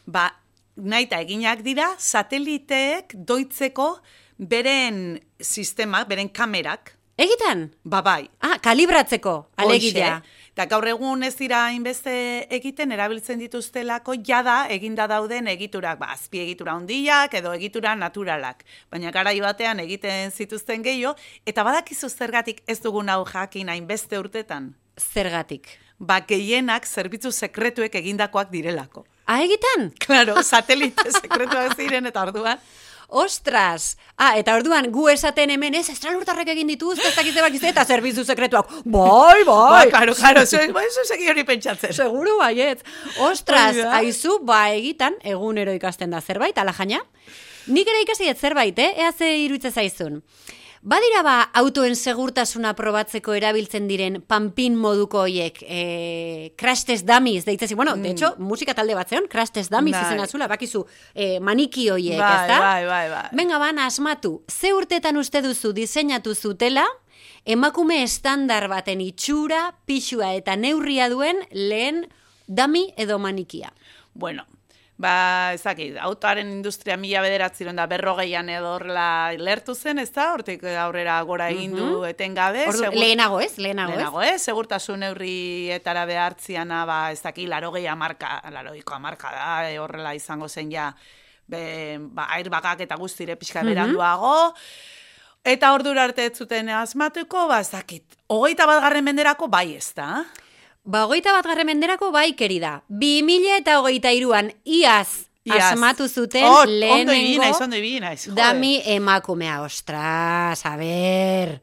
ba, 0.07 0.31
naita 0.77 1.21
eginak 1.21 1.63
dira, 1.63 1.95
sateliteek 1.99 3.15
doitzeko 3.15 3.99
beren 4.39 5.21
sistemak, 5.41 6.09
beren 6.09 6.29
kamerak, 6.29 6.97
Egitan? 7.17 7.71
ba 7.85 8.01
bai, 8.03 8.29
Ah, 8.41 8.59
kalibratzeko, 8.59 9.51
alegitea. 9.57 10.17
Hoxe. 10.17 10.43
Eta 10.55 10.67
gaur 10.67 10.87
egun 10.87 11.23
ez 11.23 11.37
dira 11.37 11.65
hainbeste 11.67 12.47
egiten 12.51 12.91
erabiltzen 12.95 13.39
dituztelako 13.39 14.15
jada 14.27 14.67
eginda 14.71 15.07
dauden 15.07 15.47
egiturak, 15.47 15.99
ba, 15.99 16.13
azpiegitura 16.15 16.73
handiak 16.75 17.35
edo 17.35 17.53
egitura 17.55 17.95
naturalak. 17.95 18.65
Baina 18.91 19.11
garai 19.11 19.39
batean 19.41 19.81
egiten 19.81 20.31
zituzten 20.31 20.83
gehiago, 20.83 21.15
eta 21.47 21.63
badakizu 21.63 22.09
zergatik 22.09 22.63
ez 22.67 22.81
dugun 22.81 23.09
hau 23.09 23.25
jakin 23.25 23.69
hainbeste 23.69 24.19
urtetan. 24.19 24.75
Zergatik. 24.99 25.84
Ba, 25.99 26.21
gehienak 26.27 26.87
zerbitzu 26.87 27.31
sekretuek 27.33 27.95
egindakoak 27.95 28.51
direlako. 28.51 29.05
Ah, 29.27 29.41
egitan? 29.45 29.93
Claro, 30.03 30.41
satelite 30.53 31.11
sekretuak 31.15 31.77
ziren 31.79 32.07
eta 32.11 32.23
orduan. 32.27 32.59
Ostras! 33.15 33.97
Ah, 34.19 34.33
eta 34.41 34.55
orduan 34.59 34.89
gu 34.91 35.05
esaten 35.13 35.51
hemen 35.55 35.75
ez, 35.79 35.85
estralurtarrek 35.93 36.49
egin 36.55 36.71
dituzte, 36.73 37.05
ez 37.07 37.15
dakize 37.15 37.43
bakize, 37.45 37.69
eta 37.71 37.85
zerbitzu 37.87 38.25
sekretuak. 38.27 38.73
Bai, 38.85 39.45
Ba, 39.47 39.55
bai! 39.71 39.85
claro, 39.93 40.15
claro, 40.19 40.43
zu, 40.49 40.59
ba, 40.75 40.83
zu 40.91 41.05
segi 41.07 41.29
hori 41.31 41.45
pentsatzen. 41.47 41.93
Seguro 41.95 42.39
baiet. 42.41 42.83
Ostras, 43.29 43.71
Hori 43.77 43.85
da. 43.85 43.93
aizu, 44.01 44.39
ba 44.43 44.65
egitan, 44.75 45.15
egunero 45.23 45.73
ikasten 45.77 46.11
da 46.17 46.21
zerbait, 46.25 46.59
ala 46.59 46.75
jaina? 46.75 47.03
Nik 47.71 47.89
ere 47.89 48.03
ikasi 48.03 48.33
zerbait, 48.35 48.79
eh? 48.83 48.91
Ea 49.05 49.13
ze 49.13 49.31
iruditze 49.45 49.71
zaizun. 49.71 50.19
Badira 50.85 51.23
ba 51.25 51.39
autoen 51.57 51.95
segurtasuna 51.97 52.75
probatzeko 52.77 53.33
erabiltzen 53.33 53.87
diren 53.89 54.19
panpin 54.29 54.75
moduko 54.77 55.23
hoiek, 55.23 55.63
eh, 55.65 56.53
crash 56.61 56.83
test 56.85 57.07
dummies, 57.09 57.47
deitzezi, 57.47 57.73
bueno, 57.75 57.95
de 57.97 58.11
hecho, 58.11 58.35
musika 58.37 58.75
talde 58.77 58.93
bat 58.95 59.09
zeon, 59.09 59.25
crash 59.33 59.49
test 59.51 59.73
dummies 59.73 59.97
Mm. 59.97 60.01
Bai. 60.03 60.11
izena 60.13 60.27
zula, 60.27 60.47
bakizu, 60.47 60.85
eh, 61.15 61.41
maniki 61.41 61.89
hoiek, 61.89 62.19
Bai, 62.19 62.35
ezta? 62.51 62.59
bai, 62.61 62.85
bai, 62.85 63.09
bai. 63.09 63.29
Venga, 63.33 63.59
ban, 63.59 63.79
asmatu, 63.79 64.43
ze 64.47 64.75
urtetan 64.75 65.17
uste 65.17 65.41
duzu 65.41 65.73
diseinatu 65.73 66.35
zutela, 66.35 66.85
emakume 67.47 68.03
estandar 68.03 68.69
baten 68.69 69.01
itxura, 69.01 69.73
pixua 69.87 70.35
eta 70.35 70.55
neurria 70.55 71.09
duen 71.09 71.37
lehen 71.51 72.09
dami 72.47 72.93
edo 72.99 73.19
manikia. 73.19 73.73
Bueno, 74.13 74.45
ba, 74.97 75.51
ezakit, 75.57 75.97
autoaren 75.99 76.51
industria 76.53 76.95
mila 76.97 77.21
bederatziron 77.25 77.75
da 77.77 77.87
berrogeian 77.91 78.49
edo 78.49 78.77
horrela 78.77 79.33
lertu 79.39 79.75
zen, 79.75 79.99
ez 79.99 80.11
da? 80.15 80.29
Hortik 80.37 80.63
aurrera 80.79 81.17
gora 81.27 81.49
egin 81.51 81.75
du 81.75 82.05
etengabe. 82.07 82.63
Ordu, 82.71 82.85
segur- 82.85 83.01
lehenago 83.03 83.41
ez, 83.43 83.57
lehenago, 83.59 83.91
Lehenago, 83.97 84.23
eh? 84.23 84.39
Segurtasun 84.39 85.01
neurrietara 85.03 86.05
behartziana, 86.07 86.85
ba, 86.87 86.99
ez 87.11 87.21
daki, 87.23 87.49
larogei 87.51 87.87
amarka, 87.91 88.37
laroiko 88.55 88.95
amarka 88.95 89.33
da, 89.35 89.71
e, 89.71 89.79
horrela 89.83 90.15
izango 90.15 90.49
zen 90.49 90.71
ja 90.71 90.93
be, 91.47 91.99
ba, 91.99 92.29
airbagak 92.39 92.81
eta 92.87 92.97
guztire 92.97 93.35
pixka 93.37 93.61
beranduago, 93.67 94.55
eta 95.45 95.75
ordura 95.75 96.05
arte 96.05 96.25
ez 96.31 96.39
zuten 96.39 96.71
asmatuko, 96.71 97.49
ba, 97.51 97.59
ez 97.61 97.71
dakit, 97.75 98.05
hogeita 98.33 98.65
bat 98.71 98.81
garren 98.81 99.05
menderako 99.05 99.49
bai 99.49 99.75
ez 99.77 99.91
da. 99.95 100.23
Ba, 100.85 101.07
hogeita 101.07 101.33
bat 101.33 101.47
garren 101.49 101.67
menderako 101.67 102.11
bai 102.13 102.35
da. 102.61 102.83
Bi 102.89 103.23
mila 103.23 103.57
eta 103.57 103.79
hogeita 103.81 104.13
iruan, 104.13 104.53
iaz, 104.65 105.29
Iaz. 105.45 105.73
asmatu 105.73 106.09
zuten 106.09 106.45
Oh, 106.45 106.61
ondo 106.63 106.73
lehenengo 106.73 107.43
naiz, 107.43 107.61
ondo 107.61 107.77
ibili 107.77 108.01
naiz. 108.01 108.27
joder. 108.27 108.37
dami 108.37 108.83
emakumea, 108.85 109.63
ostras, 109.63 110.65
a 110.67 110.77
ber... 110.77 111.61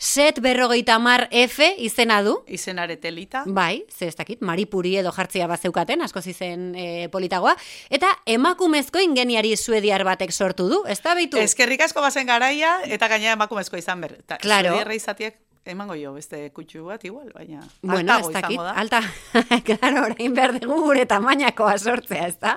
Set 0.00 0.40
berrogeita 0.40 0.98
mar 0.98 1.28
F 1.30 1.60
izena 1.76 2.22
du, 2.22 2.38
Izenare 2.48 2.96
telita. 2.96 3.42
Bai, 3.44 3.84
ze 3.94 4.06
ez 4.06 4.16
dakit, 4.16 4.40
maripuri 4.40 4.96
edo 4.96 5.12
jartzia 5.12 5.46
bat 5.46 5.60
zeukaten, 5.60 6.00
askoz 6.00 6.26
izen 6.26 6.74
e, 6.74 7.08
politagoa. 7.12 7.52
Eta 7.90 8.08
emakumezko 8.24 8.98
ingeniari 8.98 9.52
suediar 9.58 10.02
batek 10.08 10.32
sortu 10.32 10.70
du, 10.70 10.78
ez 10.88 11.02
da 11.02 11.12
behitu? 11.14 11.36
Eskerrik 11.36 11.82
asko 11.84 12.00
bazen 12.00 12.24
garaia, 12.26 12.78
eta 12.86 13.08
gainera 13.08 13.34
emakumezko 13.36 13.76
izan 13.76 14.00
ber. 14.00 14.16
Ta, 14.24 14.38
Claro. 14.38 14.70
zuhierra 14.72 14.94
izatiek, 14.94 15.36
emango 15.64 15.94
jo, 15.94 16.12
beste 16.16 16.40
kutxu 16.56 16.84
bat, 16.86 17.04
igual, 17.04 17.28
baina 17.34 17.60
Bueno, 17.82 18.16
ez 18.18 18.28
dakit, 18.32 18.58
da. 18.58 18.72
alta, 18.72 19.02
claro, 19.68 20.04
orain 20.08 20.34
behar 20.34 20.54
dugu 20.58 20.80
gure 20.86 21.04
tamainakoa 21.06 21.76
sortzea, 21.78 22.26
ez 22.28 22.38
da? 22.40 22.56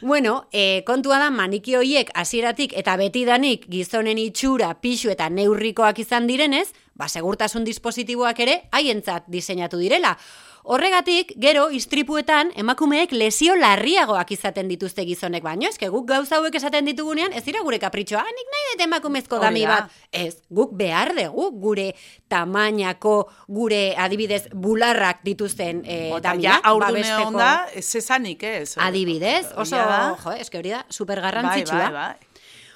Bueno, 0.00 0.46
e, 0.52 0.82
kontua 0.86 1.18
da 1.18 1.30
maniki 1.30 1.74
hoiek 1.78 2.12
hasieratik 2.14 2.76
eta 2.78 2.96
betidanik 2.96 3.66
gizonen 3.70 4.18
itxura, 4.18 4.72
pixu 4.80 5.10
eta 5.10 5.28
neurrikoak 5.30 5.98
izan 5.98 6.26
direnez, 6.30 6.68
ba, 6.94 7.08
segurtasun 7.08 7.64
dispositiboak 7.66 8.40
ere 8.46 8.62
haientzat 8.70 9.28
diseinatu 9.28 9.78
direla. 9.82 10.16
Horregatik, 10.64 11.32
gero, 11.42 11.70
istripuetan, 11.74 12.52
emakumeek 12.54 13.10
lesio 13.12 13.56
larriagoak 13.58 14.30
izaten 14.30 14.68
dituzte 14.70 15.02
gizonek 15.04 15.42
baino, 15.42 15.66
eske 15.66 15.88
guk 15.90 16.06
gauza 16.06 16.36
hauek 16.38 16.54
esaten 16.54 16.86
ditugunean, 16.86 17.32
ez 17.34 17.42
dira 17.42 17.64
gure 17.66 17.80
kapritxoa, 17.82 18.20
"Ah, 18.22 18.34
nik 18.36 18.52
nahi 18.54 18.68
dut 18.70 18.84
emakumezko 18.86 19.40
dami 19.40 19.62
da. 19.62 19.68
bat. 19.68 19.90
Ez, 20.12 20.36
guk 20.50 20.72
behar 20.78 21.14
dugu 21.16 21.50
gure 21.60 21.94
tamainako, 22.28 23.28
gure 23.48 23.94
adibidez 23.96 24.48
bularrak 24.54 25.24
dituzten 25.24 25.82
e, 25.84 26.10
Bota, 26.10 26.28
damia, 26.30 26.50
ja, 26.50 26.60
aurdune 26.62 27.00
babesteko. 27.00 27.28
onda, 27.28 27.66
ez 27.74 27.94
esanik, 27.96 28.42
ez. 28.42 28.76
Adibidez, 28.78 29.46
oso, 29.56 29.76
jo, 30.24 30.30
eske 30.32 30.58
hori 30.58 30.70
da, 30.70 30.86
super 30.88 31.20
Bai, 31.22 31.64
bai, 31.64 31.92
bai. 31.92 32.31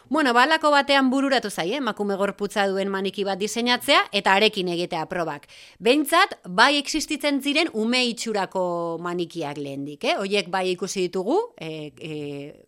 Bueno, 0.09 0.33
balako 0.33 0.71
batean 0.71 1.09
bururatu 1.11 1.51
zaie, 1.51 1.81
emakume 1.81 2.15
gorputza 2.15 2.69
duen 2.71 2.87
maniki 2.93 3.25
bat 3.27 3.41
diseinatzea 3.41 4.05
eta 4.15 4.37
arekin 4.39 4.69
egitea 4.71 5.03
probak. 5.11 5.49
Behintzat, 5.83 6.37
bai 6.47 6.77
existitzen 6.79 7.41
ziren 7.43 7.73
ume 7.75 8.05
itxurako 8.13 8.63
manikiak 9.03 9.59
lehendik, 9.59 10.05
eh? 10.07 10.15
Oiek 10.23 10.47
bai 10.53 10.69
ikusi 10.77 11.09
ditugu, 11.09 11.41
e, 11.59 11.91
e, 11.99 12.13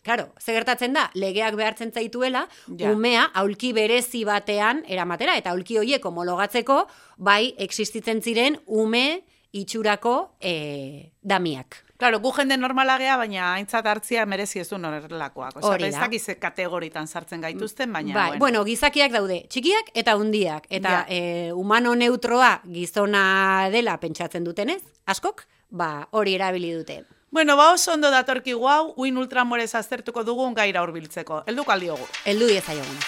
claro, 0.03 0.33
ze 0.43 0.53
gertatzen 0.57 0.99
da, 0.99 1.07
legeak 1.15 1.55
behartzen 1.55 1.93
zaituela, 1.95 2.49
Ja. 2.77 2.91
umea 2.91 3.31
aulki 3.35 3.73
berezi 3.73 4.25
batean 4.25 4.83
eramatera, 4.89 5.37
eta 5.39 5.51
aulki 5.55 5.79
hoiek 5.79 6.05
homologatzeko, 6.05 6.89
bai 7.19 7.55
existitzen 7.57 8.21
ziren 8.21 8.59
ume 8.67 9.23
itxurako 9.53 10.37
e, 10.41 11.13
damiak. 11.23 11.85
Claro, 11.99 12.21
gu 12.23 12.31
jende 12.31 12.57
normala 12.57 12.95
gea, 12.99 13.17
baina 13.19 13.55
aintzat 13.55 13.87
hartzia 13.87 14.25
merezi 14.27 14.61
ez 14.61 14.69
du 14.71 14.77
horrelakoak. 14.77 15.57
Osea, 15.57 15.71
Hori 15.71 15.85
ez 15.89 16.27
da. 16.27 16.35
kategoritan 16.39 17.09
sartzen 17.09 17.41
gaituzten, 17.41 17.93
baina, 17.93 18.15
Bai, 18.15 18.39
bueno, 18.39 18.63
gizakiak 18.65 19.11
daude, 19.11 19.47
txikiak 19.49 19.91
eta 19.95 20.15
hundiak. 20.17 20.67
Eta 20.71 20.89
Ja. 20.89 21.05
e, 21.09 21.53
humano 21.53 21.97
neutroa 21.97 22.61
gizona 22.65 23.69
dela 23.73 23.99
pentsatzen 23.99 24.45
dutenez, 24.45 24.83
askok, 25.07 25.47
ba, 25.71 26.07
hori 26.13 26.35
erabili 26.35 26.73
dute. 26.73 27.05
Bueno, 27.31 27.57
ba 27.57 27.73
oso 27.73 27.93
ondo 27.93 28.11
datorki 28.11 28.53
hau, 28.53 28.95
uin 28.97 29.19
ultramorez 29.19 29.75
aztertuko 29.75 30.23
dugun 30.25 30.55
gaira 30.55 30.83
hurbiltzeko. 30.83 31.43
Helduko 31.47 31.73
aldiogu. 31.73 32.07
Heldu 32.25 32.47
diezaiogun. 32.47 32.99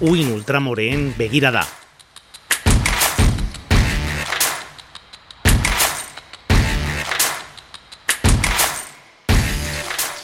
Uin 0.00 0.30
ultramoreen 0.32 1.14
begirada. 1.18 1.64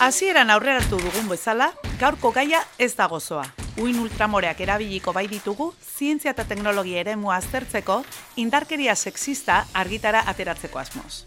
Hasieran 0.04 0.50
aurreratu 0.52 0.98
dugun 1.00 1.30
bezala, 1.30 1.70
gaurko 1.96 2.28
gaia 2.36 2.58
ez 2.76 2.90
da 2.92 3.06
gozoa. 3.08 3.46
Uin 3.80 3.96
ultramoreak 4.02 4.58
erabiliko 4.60 5.14
bai 5.16 5.22
ditugu, 5.30 5.70
zientzia 5.80 6.34
eta 6.34 6.44
teknologia 6.44 7.00
eremua 7.00 7.38
aztertzeko, 7.38 8.02
indarkeria 8.36 8.98
sexista 9.00 9.62
argitara 9.72 10.20
ateratzeko 10.28 10.82
asmoz. 10.82 11.24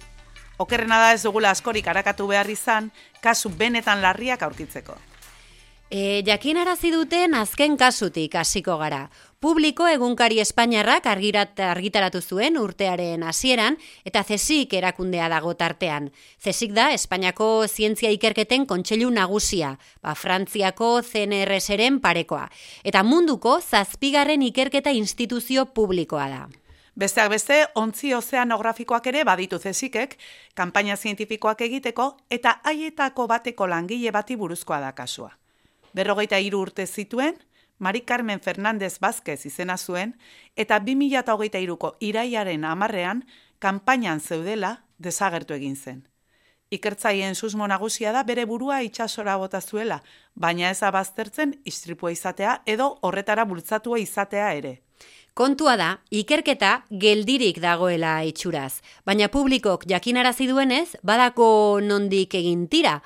Okerrena 0.61 0.99
da 1.01 1.09
ez 1.15 1.23
dugula 1.23 1.55
askorik 1.57 1.89
arakatu 1.89 2.29
behar 2.29 2.53
izan, 2.53 2.91
kasu 3.19 3.49
benetan 3.49 4.05
larriak 4.05 4.45
aurkitzeko. 4.45 4.93
E, 5.89 6.21
jakinarazi 6.27 6.91
duten 6.93 7.33
azken 7.33 7.79
kasutik 7.81 8.35
hasiko 8.35 8.77
gara. 8.77 9.07
Publiko 9.37 9.85
egunkari 9.85 10.39
Espainiarrak 10.41 11.05
argirat, 11.05 11.59
argitaratu 11.61 12.23
zuen 12.25 12.55
urtearen 12.57 13.21
hasieran 13.21 13.75
eta 14.01 14.23
CSIC 14.25 14.71
erakundea 14.79 15.27
dago 15.29 15.51
tartean. 15.53 16.07
CSIC 16.41 16.71
da 16.73 16.87
Espainiako 16.95 17.67
zientzia 17.67 18.09
ikerketen 18.09 18.65
kontseilu 18.65 19.11
nagusia, 19.13 19.75
ba, 20.01 20.15
Frantziako 20.17 21.03
CNRS-eren 21.05 21.99
parekoa. 22.01 22.47
Eta 22.81 23.03
munduko 23.05 23.59
zazpigarren 23.61 24.41
ikerketa 24.41 24.89
instituzio 24.89 25.67
publikoa 25.69 26.25
da. 26.31 26.39
Besteak 26.97 27.29
beste, 27.29 27.59
ontzi 27.77 28.15
ozeanografikoak 28.17 29.05
ere 29.11 29.21
baditu 29.21 29.59
zezikek, 29.61 30.15
kanpaina 30.57 30.97
zientifikoak 30.97 31.61
egiteko 31.61 32.15
eta 32.33 32.55
haietako 32.63 33.27
bateko 33.29 33.69
langile 33.69 34.09
bati 34.09 34.35
buruzkoa 34.35 34.81
da 34.81 34.95
kasua. 34.97 35.29
Berrogeita 35.93 36.41
hiru 36.41 36.63
urte 36.65 36.87
zituen, 36.87 37.37
Mari 37.77 38.01
Carmen 38.01 38.39
Fernandez 38.39 38.99
Vázquez 38.99 39.45
izena 39.45 39.77
zuen, 39.77 40.15
eta 40.55 40.79
2008ko 40.79 41.95
iraiaren 41.99 42.65
amarrean, 42.65 43.23
kanpainan 43.59 44.19
zeudela 44.19 44.83
desagertu 44.97 45.53
egin 45.53 45.75
zen. 45.75 46.07
Ikertzaien 46.69 47.35
susmo 47.35 47.67
nagusia 47.67 48.11
da 48.11 48.23
bere 48.27 48.43
burua 48.45 48.81
itsasora 48.83 49.37
bota 49.39 49.61
zuela, 49.61 50.01
baina 50.35 50.69
ez 50.69 50.81
abaztertzen 50.83 51.53
istripua 51.65 52.11
izatea 52.11 52.61
edo 52.65 52.97
horretara 53.01 53.45
bultzatua 53.45 53.99
izatea 53.99 54.51
ere. 54.57 54.73
Kontua 55.37 55.75
da, 55.77 55.87
ikerketa 56.09 56.71
geldirik 56.89 57.59
dagoela 57.61 58.23
itxuraz, 58.25 58.81
baina 59.05 59.27
publikok 59.29 59.85
jakinarazi 59.85 60.47
duenez, 60.49 60.97
badako 61.05 61.79
nondik 61.85 62.33
egin 62.35 62.65
tira. 62.67 62.97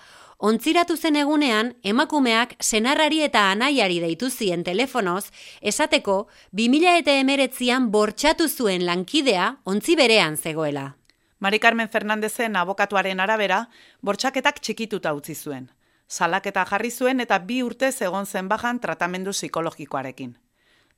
Ontziratu 0.41 0.95
zen 0.97 1.19
egunean, 1.21 1.67
emakumeak 1.85 2.55
senarrari 2.65 3.19
eta 3.21 3.43
anaiari 3.51 3.99
deitu 4.01 4.31
zien 4.33 4.63
telefonoz, 4.65 5.27
esateko 5.61 6.15
2000 6.57 6.95
eta 7.03 7.13
emeretzian 7.21 7.91
bortxatu 7.93 8.47
zuen 8.49 8.87
lankidea 8.87 9.51
ontzi 9.69 9.95
berean 9.99 10.37
zegoela. 10.37 10.95
Mari 11.37 11.59
Carmen 11.59 11.89
Fernandezen 11.93 12.57
abokatuaren 12.57 13.21
arabera, 13.21 13.67
bortxaketak 14.01 14.57
txikituta 14.65 15.13
utzi 15.13 15.35
zuen. 15.35 15.69
Salaketa 16.07 16.65
jarri 16.65 16.89
zuen 16.89 17.21
eta 17.21 17.37
bi 17.37 17.61
urtez 17.61 18.01
egon 18.01 18.25
zen 18.25 18.49
bajan 18.49 18.79
tratamendu 18.81 19.37
psikologikoarekin. 19.37 20.33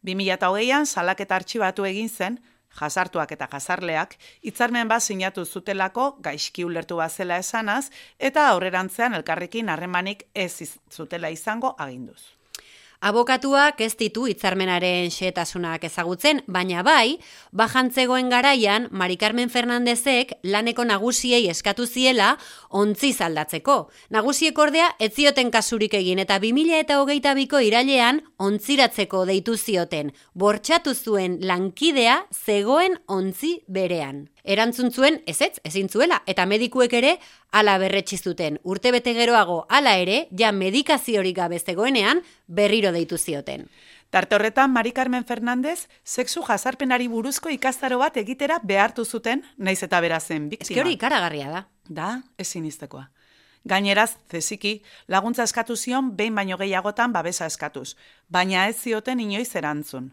2008an 0.07 0.87
salaketa 0.87 1.35
artxibatu 1.35 1.83
egin 1.91 2.07
zen, 2.07 2.39
jasartuak 2.79 3.31
eta 3.31 3.47
jasarleak, 3.51 4.15
hitzarmen 4.43 4.87
bat 4.87 5.03
sinatu 5.03 5.45
zutelako 5.45 6.17
gaizki 6.21 6.65
ulertu 6.65 6.97
bazela 7.01 7.37
esanaz, 7.37 7.89
eta 8.19 8.47
aurrerantzean 8.53 9.13
elkarrekin 9.13 9.69
harremanik 9.69 10.27
ez 10.33 10.79
zutela 10.91 11.29
izango 11.29 11.75
aginduz. 11.77 12.42
Abokatuak 13.03 13.81
ez 13.83 13.97
ditu 13.99 14.29
hitzarmenaren 14.31 15.09
xehetasunak 15.11 15.83
ezagutzen, 15.83 16.37
baina 16.47 16.85
bai, 16.87 17.17
bajantzegoen 17.51 18.29
garaian 18.31 18.85
Mari 18.95 19.17
Carmen 19.19 19.51
Fernandezek 19.51 20.31
laneko 20.47 20.85
nagusiei 20.87 21.49
eskatu 21.51 21.83
ziela 21.83 22.29
ontzi 22.69 23.11
aldatzeko. 23.19 23.75
Nagusiek 24.15 24.57
ordea 24.57 24.93
ez 25.03 25.11
zioten 25.17 25.51
kasurik 25.51 25.97
egin 25.99 26.23
eta 26.23 26.39
2000 26.39 26.79
eta 26.79 27.01
hogeita 27.01 27.33
biko 27.35 27.59
irailean 27.59 28.21
ontziratzeko 28.39 29.25
deitu 29.27 29.57
zioten. 29.57 30.13
Bortxatu 30.33 30.95
zuen 30.95 31.41
lankidea 31.43 32.21
zegoen 32.31 33.01
ontzi 33.07 33.57
berean. 33.67 34.29
Erantzun 34.43 34.91
zuen 34.91 35.21
ezetz, 35.27 35.59
ezin 35.63 35.87
zuela, 35.87 36.21
eta 36.27 36.43
medikuek 36.45 36.93
ere 36.99 37.17
ala 37.53 37.77
berretsi 37.77 38.17
zuten. 38.17 38.57
Urte 38.63 38.91
bete 38.91 39.13
geroago 39.13 39.63
ala 39.69 39.93
ere, 40.01 40.27
ja 40.37 40.51
medikaziorik 40.51 41.37
gabe 41.37 41.59
zegoenean, 41.59 42.23
berriro 42.47 42.91
deitu 42.91 43.17
zioten. 43.17 43.67
Tarte 44.09 44.35
horretan, 44.35 44.73
Mari 44.73 44.91
Carmen 44.91 45.25
Fernandez, 45.25 45.87
sexu 46.03 46.43
jazarpenari 46.45 47.07
buruzko 47.07 47.49
ikastaro 47.53 47.97
bat 48.01 48.17
egitera 48.17 48.59
behartu 48.61 49.05
zuten, 49.05 49.45
naiz 49.57 49.81
eta 49.85 50.01
berazen 50.01 50.49
biktima. 50.49 50.81
hori 50.81 50.97
ikaragarria 50.97 51.49
da. 51.49 51.63
Da, 51.89 52.09
ezin 52.37 52.65
iztekoa. 52.65 53.07
Gaineraz, 53.65 54.17
zeziki, 54.29 54.81
laguntza 55.07 55.45
eskatu 55.47 55.75
zion 55.77 56.11
behin 56.17 56.35
baino 56.35 56.57
gehiagotan 56.57 57.13
babesa 57.13 57.45
eskatuz, 57.45 57.95
baina 58.29 58.67
ez 58.67 58.77
zioten 58.81 59.19
inoiz 59.19 59.55
erantzun. 59.55 60.11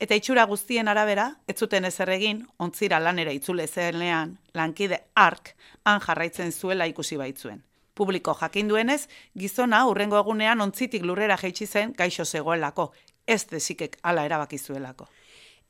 Eta 0.00 0.16
itxura 0.18 0.44
guztien 0.50 0.88
arabera, 0.90 1.28
ez 1.46 1.56
zuten 1.58 1.84
ezer 1.84 2.10
egin, 2.10 2.42
ontzira 2.58 2.98
lanera 3.00 3.32
itzule 3.32 3.66
zenean, 3.66 4.38
lankide 4.54 5.04
ark, 5.14 5.54
han 5.84 6.00
jarraitzen 6.02 6.52
zuela 6.52 6.86
ikusi 6.90 7.16
baitzuen. 7.16 7.62
Publiko 7.94 8.34
jakin 8.34 8.68
duenez, 8.68 9.06
gizona 9.38 9.84
urrengo 9.86 10.18
egunean 10.18 10.60
ontzitik 10.60 11.04
lurrera 11.06 11.36
jaitsi 11.38 11.66
zen 11.66 11.92
gaixo 11.96 12.24
zegoelako, 12.24 12.90
ez 13.26 13.44
dezikek 13.46 13.98
ala 14.02 14.24
erabakizuelako. 14.26 15.06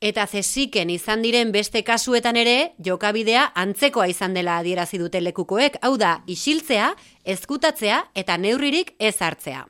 Eta 0.01 0.25
zeziken 0.27 0.89
izan 0.89 1.21
diren 1.23 1.53
beste 1.53 1.83
kasuetan 1.83 2.35
ere, 2.35 2.73
jokabidea 2.83 3.51
antzekoa 3.55 4.09
izan 4.11 4.33
dela 4.33 4.57
adierazi 4.57 4.97
dute 4.99 5.21
lekukoek, 5.21 5.77
hau 5.81 5.95
da, 5.97 6.17
isiltzea, 6.27 6.91
ezkutatzea 7.23 8.01
eta 8.15 8.37
neurririk 8.37 8.95
ez 8.99 9.15
hartzea. 9.21 9.63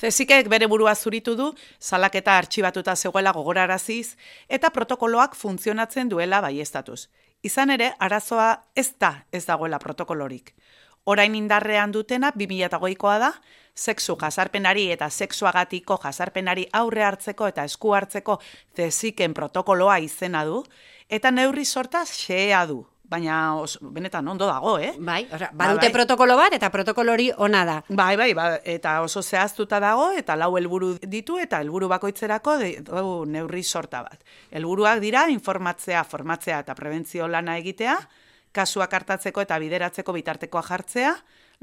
Zezikek 0.00 0.46
bere 0.48 0.64
burua 0.64 0.94
zuritu 0.96 1.34
du, 1.36 1.50
salaketa 1.78 2.38
artxibatuta 2.40 2.94
zegoela 2.96 3.34
gogoraraziz, 3.36 4.16
eta 4.48 4.70
protokoloak 4.72 5.34
funtzionatzen 5.36 6.08
duela 6.08 6.40
baiestatuz. 6.40 7.10
Izan 7.44 7.74
ere, 7.74 7.90
arazoa 8.00 8.48
ez 8.74 8.94
da 8.98 9.10
ez 9.32 9.44
dagoela 9.44 9.78
protokolorik. 9.78 10.54
Orain 11.04 11.34
indarrean 11.36 11.92
dutena 11.92 12.30
2008koa 12.32 13.18
da, 13.20 13.30
sexu 13.76 14.16
jasarpenari 14.20 14.86
eta 14.94 15.10
sexuagatiko 15.10 15.98
jasarpenari 16.02 16.66
aurre 16.80 17.04
hartzeko 17.04 17.48
eta 17.52 17.64
esku 17.68 17.92
hartzeko 17.92 18.38
zeziken 18.76 19.36
protokoloa 19.36 19.98
izena 20.00 20.46
du, 20.48 20.62
eta 21.08 21.30
neurri 21.30 21.64
sortaz 21.64 22.08
xea 22.16 22.64
du. 22.72 22.86
Baina 23.10 23.56
os, 23.58 23.78
benetan 23.82 24.28
ondo 24.30 24.46
dago, 24.46 24.76
eh? 24.78 24.92
Bai, 24.98 25.24
osea, 25.26 25.50
badute 25.52 25.88
bai, 25.88 25.94
protokolo 25.96 26.36
bat 26.38 26.54
eta 26.54 26.68
protokolori 26.70 27.30
ona 27.42 27.64
da. 27.66 27.76
Bai, 27.88 28.14
bai, 28.16 28.28
ba, 28.38 28.44
eta 28.62 29.00
oso 29.02 29.22
zehaztuta 29.22 29.80
dago 29.82 30.12
eta 30.14 30.36
lau 30.38 30.52
helburu 30.56 30.92
ditu 31.02 31.40
eta 31.42 31.58
helburu 31.58 31.88
bakoitzerako 31.90 32.54
du 32.86 33.08
neurri 33.26 33.64
sorta 33.64 34.04
bat. 34.06 34.22
Helburuak 34.54 35.02
dira 35.02 35.24
informatzea, 35.28 36.04
formatzea 36.06 36.60
eta 36.62 36.76
prebentzio 36.78 37.26
lana 37.26 37.58
egitea, 37.58 37.98
kasuak 38.54 38.94
hartatzeko 38.94 39.42
eta 39.42 39.58
bideratzeko 39.58 40.14
bitartekoa 40.14 40.62
jartzea, 40.70 41.16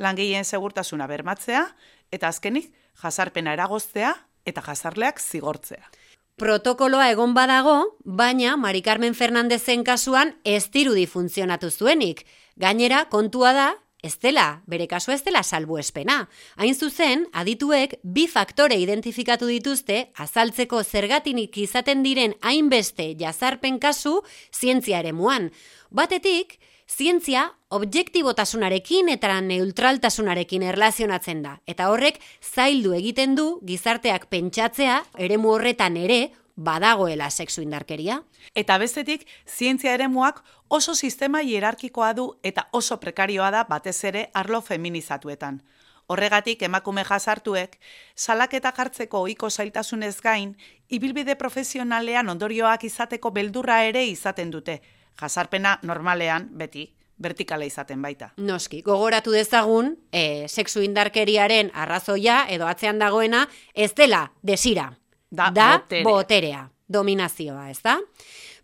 langileen 0.03 0.43
segurtasuna 0.43 1.07
bermatzea, 1.07 1.63
eta 2.11 2.27
azkenik 2.27 2.73
jasarpena 3.01 3.55
eragoztea 3.55 4.11
eta 4.47 4.63
jasarleak 4.67 5.19
zigortzea. 5.19 5.87
Protokoloa 6.37 7.07
egon 7.09 7.31
badago, 7.33 7.97
baina 8.05 8.51
Mari 8.61 8.83
Carmen 8.85 9.15
Fernandezen 9.17 9.81
kasuan 9.81 10.35
ez 10.45 10.67
dirudi 10.69 11.07
funtzionatu 11.09 11.71
zuenik. 11.71 12.27
Gainera, 12.61 12.99
kontua 13.09 13.53
da, 13.57 13.65
ez 14.05 14.19
dela, 14.21 14.61
bere 14.69 14.85
kasua 14.85 15.15
ez 15.15 15.23
dela 15.25 15.41
salbu 15.41 15.79
espena. 15.81 16.19
Hain 16.61 16.77
zuzen, 16.77 17.25
adituek 17.33 17.95
bi 18.03 18.27
faktore 18.29 18.77
identifikatu 18.77 19.49
dituzte 19.49 20.11
azaltzeko 20.13 20.83
zergatinik 20.83 21.57
izaten 21.57 22.05
diren 22.05 22.37
hainbeste 22.45 23.15
jazarpen 23.17 23.81
kasu 23.81 24.19
zientzia 24.53 25.01
ere 25.01 25.17
muan. 25.17 25.49
Batetik, 25.89 26.59
zientzia 26.87 27.51
objektibotasunarekin 27.69 29.09
eta 29.11 29.41
neutraltasunarekin 29.41 30.63
erlazionatzen 30.63 31.43
da. 31.43 31.57
Eta 31.67 31.89
horrek 31.91 32.19
zaildu 32.41 32.93
egiten 32.95 33.35
du 33.35 33.59
gizarteak 33.67 34.29
pentsatzea 34.31 35.01
eremu 35.27 35.51
horretan 35.57 35.97
ere 35.97 36.31
badagoela 36.55 37.29
sexu 37.29 37.61
indarkeria. 37.61 38.21
Eta 38.55 38.77
bestetik, 38.77 39.27
zientzia 39.45 39.93
eremuak 39.93 40.43
oso 40.69 40.95
sistema 40.95 41.43
hierarkikoa 41.43 42.13
du 42.13 42.31
eta 42.43 42.67
oso 42.71 42.99
prekarioa 42.99 43.51
da 43.51 43.65
batez 43.69 44.03
ere 44.03 44.29
arlo 44.33 44.61
feminizatuetan. 44.61 45.61
Horregatik 46.07 46.61
emakume 46.63 47.03
jazartuek, 47.03 47.75
salaketa 48.15 48.71
jartzeko 48.71 49.25
ohiko 49.25 49.49
zailtasunez 49.49 50.21
gain, 50.23 50.55
ibilbide 50.87 51.35
profesionalean 51.35 52.29
ondorioak 52.29 52.85
izateko 52.87 53.31
beldurra 53.35 53.81
ere 53.83 54.05
izaten 54.07 54.49
dute, 54.51 54.79
jasarpena 55.19 55.79
normalean 55.83 56.49
beti 56.51 56.87
vertikala 57.23 57.65
izaten 57.65 58.01
baita. 58.01 58.31
Noski, 58.37 58.81
gogoratu 58.85 59.33
dezagun, 59.33 59.95
e, 60.11 60.47
sexu 60.47 60.83
indarkeriaren 60.85 61.71
arrazoia 61.73 62.45
edo 62.53 62.67
atzean 62.69 62.99
dagoena 62.99 63.47
ez 63.73 63.93
dela 63.97 64.31
desira. 64.43 64.91
Da, 65.29 65.49
da 65.51 65.69
boterea. 65.79 66.03
boterea, 66.05 66.61
dominazioa, 66.87 67.69
ez 67.69 67.81
da? 67.83 67.97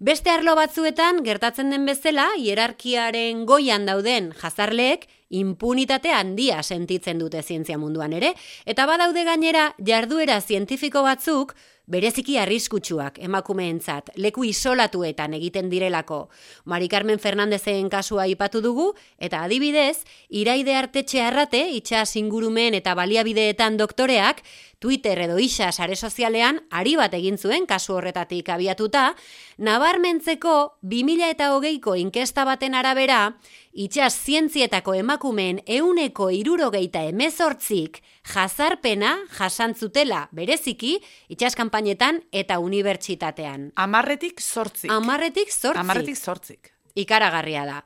Beste 0.03 0.31
arlo 0.31 0.55
batzuetan 0.55 1.21
gertatzen 1.23 1.69
den 1.71 1.85
bezala, 1.85 2.29
hierarkiaren 2.37 3.45
goian 3.45 3.85
dauden 3.87 4.31
jazarleek 4.35 5.07
impunitate 5.39 6.11
handia 6.13 6.61
sentitzen 6.63 7.21
dute 7.21 7.41
zientzia 7.41 7.77
munduan 7.81 8.13
ere, 8.13 8.33
eta 8.65 8.85
badaude 8.89 9.25
gainera 9.25 9.71
jarduera 9.81 10.39
zientifiko 10.41 11.03
batzuk 11.03 11.55
bereziki 11.85 12.37
arriskutsuak 12.39 13.17
emakumeentzat 13.19 14.13
leku 14.15 14.45
isolatuetan 14.47 15.33
egiten 15.35 15.69
direlako. 15.71 16.29
Mari 16.65 16.87
Carmen 16.87 17.19
Fernandezen 17.19 17.89
kasua 17.91 18.27
ipatu 18.31 18.61
dugu 18.63 18.93
eta 19.19 19.41
adibidez, 19.43 20.05
iraide 20.29 20.77
artetxe 20.79 21.21
arrate 21.21 21.65
itxas 21.75 22.15
ingurumen 22.15 22.77
eta 22.79 22.95
baliabideetan 22.95 23.75
doktoreak 23.77 24.43
Twitter 24.79 25.19
edo 25.25 25.37
isa 25.39 25.71
sare 25.71 25.95
sozialean 25.95 26.61
ari 26.71 26.95
bat 26.99 27.13
egin 27.15 27.37
zuen 27.37 27.67
kasu 27.67 27.95
horretatik 27.95 28.49
abiatuta, 28.49 29.13
nabarmentzeko 29.57 30.79
2000 30.81 31.29
eta 31.35 31.51
hogeiko 31.55 31.95
inkesta 31.95 32.43
baten 32.47 32.75
arabera, 32.75 33.37
itxas 33.73 34.13
zientzietako 34.13 34.93
emakumeen 34.93 35.59
euneko 35.65 36.29
irurogeita 36.31 37.03
emezortzik 37.09 37.99
jazarpena 38.33 39.15
jasantzutela 39.37 40.27
bereziki 40.31 40.95
itxas 41.33 41.55
kanpainetan 41.57 42.21
eta 42.31 42.59
unibertsitatean. 42.59 43.71
Amarretik 43.75 44.41
sortzik. 44.41 44.91
Amarretik 44.91 45.51
zortzik. 45.51 45.81
Amarretik 45.81 46.17
sortzik. 46.17 46.73
Ikaragarria 46.95 47.65
da. 47.65 47.79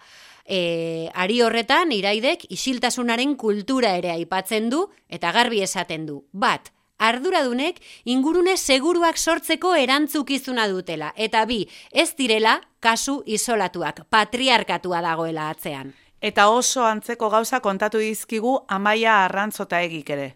E, 0.47 1.09
ari 1.13 1.41
horretan, 1.43 1.91
iraidek 1.91 2.45
isiltasunaren 2.51 3.35
kultura 3.35 3.95
ere 3.99 4.11
aipatzen 4.13 4.69
du 4.71 4.85
eta 5.07 5.31
garbi 5.35 5.61
esaten 5.63 6.05
du. 6.07 6.21
Bat, 6.31 6.71
arduradunek 6.97 7.79
ingurune 8.05 8.57
seguruak 8.57 9.17
sortzeko 9.17 9.75
erantzukizuna 9.75 10.67
dutela. 10.67 11.13
Eta 11.15 11.45
bi, 11.45 11.63
ez 11.91 12.13
direla 12.17 12.59
kasu 12.79 13.21
isolatuak, 13.25 14.05
patriarkatua 14.09 15.01
dagoela 15.01 15.49
atzean. 15.49 15.93
Eta 16.21 16.49
oso 16.49 16.83
antzeko 16.85 17.29
gauza 17.29 17.59
kontatu 17.61 18.01
dizkigu 18.01 18.57
amaia 18.67 19.23
arrantzota 19.25 19.81
egik 19.85 20.09
ere. 20.09 20.35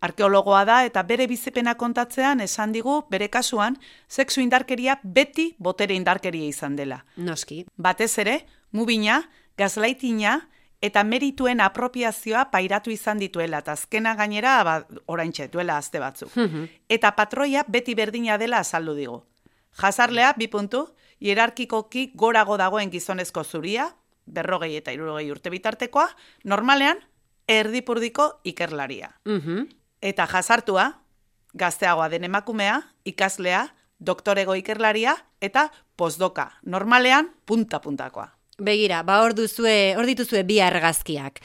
Arkeologoa 0.00 0.62
da 0.64 0.84
eta 0.86 1.02
bere 1.02 1.26
bizipena 1.26 1.74
kontatzean 1.74 2.40
esan 2.40 2.72
digu 2.72 3.00
bere 3.10 3.26
kasuan 3.28 3.76
sexu 4.08 4.40
indarkeria 4.40 5.00
beti 5.02 5.50
botere 5.58 5.96
indarkeria 5.98 6.46
izan 6.46 6.76
dela. 6.76 7.02
Noski. 7.16 7.64
Batez 7.76 8.12
ere, 8.22 8.44
mubina, 8.70 9.24
gazlaitina 9.58 10.38
eta 10.80 11.02
merituen 11.04 11.60
apropiazioa 11.60 12.50
pairatu 12.52 12.90
izan 12.90 13.18
dituela, 13.18 13.58
eta 13.58 13.72
azkena 13.72 14.14
gainera 14.14 14.62
ba, 14.64 14.76
oraintxe 15.06 15.48
duela 15.48 15.76
azte 15.76 15.98
batzuk. 15.98 16.32
eta 16.88 17.14
patroia 17.16 17.64
beti 17.68 17.94
berdina 17.94 18.38
dela 18.38 18.58
azaldu 18.58 18.94
digu. 18.94 19.22
Jazarlea, 19.78 20.32
bi 20.36 20.48
puntu, 20.48 20.88
hierarkikoki 21.20 22.12
gorago 22.14 22.56
dagoen 22.56 22.90
gizonezko 22.90 23.44
zuria, 23.44 23.94
berrogei 24.26 24.76
eta 24.76 24.92
irurogei 24.92 25.30
urte 25.30 25.50
bitartekoa, 25.50 26.08
normalean, 26.44 26.98
erdipurdiko 27.48 28.40
ikerlaria. 28.44 29.12
Eta 30.02 30.26
jazartua, 30.26 31.02
gazteagoa 31.54 32.08
den 32.08 32.24
emakumea, 32.24 32.82
ikaslea, 33.04 33.68
doktorego 33.98 34.54
ikerlaria 34.54 35.16
eta 35.40 35.70
postdoka. 35.96 36.52
Normalean, 36.62 37.32
punta-puntakoa. 37.46 38.37
Begira, 38.58 39.04
ba 39.06 39.20
hor 39.22 39.36
duzue, 39.38 39.94
hor 39.94 40.06
dituzue 40.08 40.40
bi 40.42 40.56
argazkiak. 40.58 41.36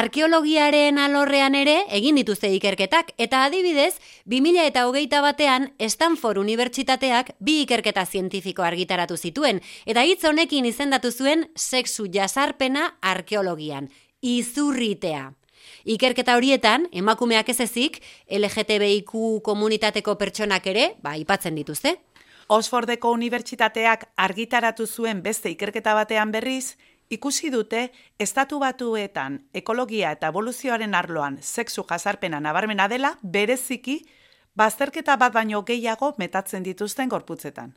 Arkeologiaren 0.00 0.96
alorrean 0.96 1.52
ere 1.58 1.74
egin 1.92 2.16
dituzte 2.16 2.48
ikerketak 2.56 3.10
eta 3.20 3.42
adibidez, 3.44 3.98
2000 4.32 4.64
eta 4.70 4.86
hogeita 4.88 5.20
batean 5.20 5.68
Stanford 5.76 6.40
Unibertsitateak 6.40 7.34
bi 7.38 7.58
ikerketa 7.66 8.06
zientifiko 8.06 8.64
argitaratu 8.64 9.20
zituen 9.20 9.60
eta 9.84 10.06
hitz 10.08 10.24
honekin 10.24 10.64
izendatu 10.64 11.12
zuen 11.12 11.44
sexu 11.54 12.08
jasarpena 12.08 12.94
arkeologian, 13.02 13.90
izurritea. 14.22 15.34
Ikerketa 15.84 16.38
horietan, 16.38 16.88
emakumeak 16.96 17.52
ez 17.52 17.60
ezik, 17.60 18.00
LGTBIQ 18.24 19.42
komunitateko 19.44 20.16
pertsonak 20.16 20.72
ere, 20.72 20.94
ba, 21.04 21.18
ipatzen 21.20 21.60
dituzte. 21.60 21.98
Oxfordeko 22.48 23.10
unibertsitateak 23.16 24.04
argitaratu 24.20 24.86
zuen 24.86 25.22
beste 25.22 25.48
ikerketa 25.50 25.94
batean 25.96 26.32
berriz, 26.32 26.76
ikusi 27.10 27.50
dute 27.50 27.86
estatu 28.20 28.58
batuetan 28.60 29.38
ekologia 29.54 30.10
eta 30.12 30.28
evoluzioaren 30.32 30.94
arloan 30.94 31.38
sexu 31.40 31.84
jazarpena 31.88 32.40
nabarmena 32.40 32.88
dela 32.88 33.14
bereziki 33.22 34.02
bazterketa 34.56 35.16
bat 35.16 35.32
baino 35.32 35.62
gehiago 35.64 36.14
metatzen 36.18 36.62
dituzten 36.62 37.08
gorputzetan. 37.08 37.74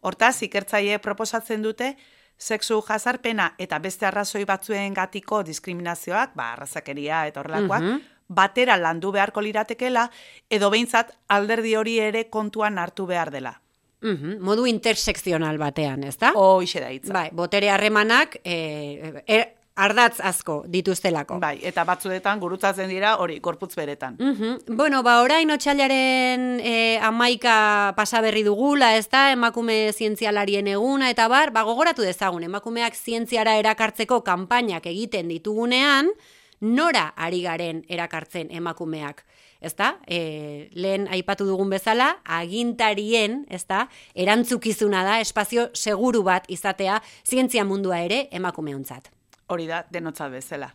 Hortaz, 0.00 0.42
ikertzaile 0.42 0.98
proposatzen 0.98 1.62
dute 1.62 1.94
sexu 2.36 2.82
jazarpena 2.82 3.54
eta 3.58 3.78
beste 3.78 4.06
arrazoi 4.06 4.44
batzuen 4.44 4.94
gatiko 4.94 5.42
diskriminazioak, 5.42 6.34
ba, 6.34 6.52
arrazakeria 6.52 7.26
eta 7.26 7.40
horrelakoak, 7.40 7.82
Mhm. 7.82 8.00
batera 8.28 8.76
landu 8.76 9.12
beharko 9.12 9.40
liratekela, 9.40 10.10
edo 10.50 10.70
behintzat 10.70 11.12
alderdi 11.28 11.76
hori 11.76 11.98
ere 12.00 12.28
kontuan 12.28 12.78
hartu 12.78 13.06
behar 13.06 13.30
dela. 13.30 13.60
Mhm, 14.04 14.38
modu 14.44 14.68
intersekzional 14.68 15.58
batean, 15.58 16.04
ez 16.04 16.16
da? 16.20 16.34
Hoixe 16.36 16.80
da 16.84 16.92
hitza. 16.92 17.12
Bai, 17.16 17.28
botere 17.32 17.70
harremanak, 17.72 18.36
e, 18.44 19.22
er, 19.26 19.46
ardatz 19.74 20.20
asko 20.22 20.60
dituztelako. 20.70 21.40
Bai, 21.42 21.56
eta 21.66 21.82
batzuetan 21.88 22.38
gurutzatzen 22.42 22.88
dira 22.92 23.16
hori 23.22 23.40
gorputz 23.42 23.72
beretan. 23.74 24.16
Mhm. 24.20 24.76
Bueno, 24.76 25.02
ba, 25.02 25.20
orain 25.22 25.50
otxailaren 25.50 26.60
e, 26.60 26.98
amaika 27.02 27.92
pasaberri 27.96 28.44
dugula, 28.46 28.94
ez 28.96 29.08
da, 29.08 29.32
emakume 29.32 29.92
zientzialarien 29.92 30.68
eguna, 30.68 31.10
eta 31.10 31.26
bar, 31.28 31.50
ba, 31.50 31.64
gogoratu 31.66 32.02
dezagun, 32.02 32.44
emakumeak 32.44 32.94
zientziara 32.94 33.56
erakartzeko 33.58 34.22
kanpainak 34.22 34.86
egiten 34.86 35.28
ditugunean, 35.28 36.12
nora 36.60 37.12
ari 37.16 37.42
garen 37.42 37.84
erakartzen 37.88 38.52
emakumeak. 38.54 39.24
Ezta? 39.64 39.96
E, 40.06 40.68
lehen 40.76 41.08
aipatu 41.08 41.46
dugun 41.48 41.70
bezala, 41.72 42.18
agintarien, 42.24 43.44
ezta? 43.48 43.88
Erantzukizuna 44.14 45.04
da 45.06 45.18
espazio 45.24 45.70
seguru 45.72 46.22
bat 46.26 46.44
izatea 46.52 47.00
zientzia 47.24 47.64
mundua 47.64 48.02
ere 48.04 48.28
emakumeontzat. 48.30 49.10
Hori 49.52 49.66
da, 49.68 49.82
denotzat 49.92 50.32
bezala. 50.32 50.70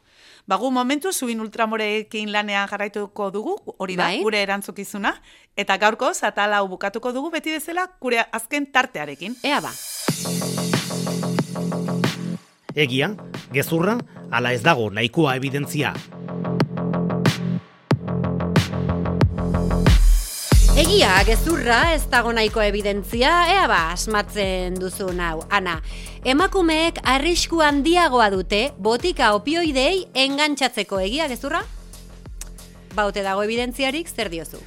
Bagu 0.50 0.70
momentu, 0.72 1.10
zuin 1.14 1.40
ultramorekin 1.42 2.32
lanean 2.34 2.68
jarraituko 2.70 3.32
dugu, 3.34 3.56
hori 3.78 3.96
da, 3.98 4.10
Bai. 4.10 4.20
gure 4.22 4.42
erantzukizuna, 4.46 5.16
eta 5.58 5.78
gaurko 5.82 6.12
zatala 6.14 6.62
hau 6.62 6.68
bukatuko 6.70 7.14
dugu 7.14 7.32
beti 7.34 7.54
bezala, 7.58 7.88
gure 8.02 8.22
azken 8.32 8.70
tartearekin. 8.72 9.38
Ea 9.44 9.62
ba. 9.62 9.74
Egia, 12.76 13.16
gezurra, 13.54 13.98
ala 14.32 14.54
ez 14.54 14.62
dago 14.64 14.90
nahikoa 14.94 15.36
evidentzia. 15.42 15.96
Egia, 20.90 21.20
gezurra, 21.22 21.92
ez 21.94 22.08
dago 22.10 22.32
nahiko 22.34 22.64
evidentzia, 22.66 23.30
ea 23.54 23.68
ba, 23.70 23.92
asmatzen 23.94 24.80
duzu 24.82 25.12
hau. 25.22 25.44
Ana, 25.54 25.76
emakumeek 26.26 26.98
arrisku 27.04 27.62
handiagoa 27.62 28.32
dute 28.34 28.72
botika 28.74 29.36
opioidei 29.38 30.08
engantzatzeko 30.16 30.98
egia, 31.06 31.28
gezurra? 31.30 31.62
Baute 32.96 33.22
dago 33.22 33.46
evidentziarik, 33.46 34.10
zer 34.10 34.34
diozu? 34.34 34.58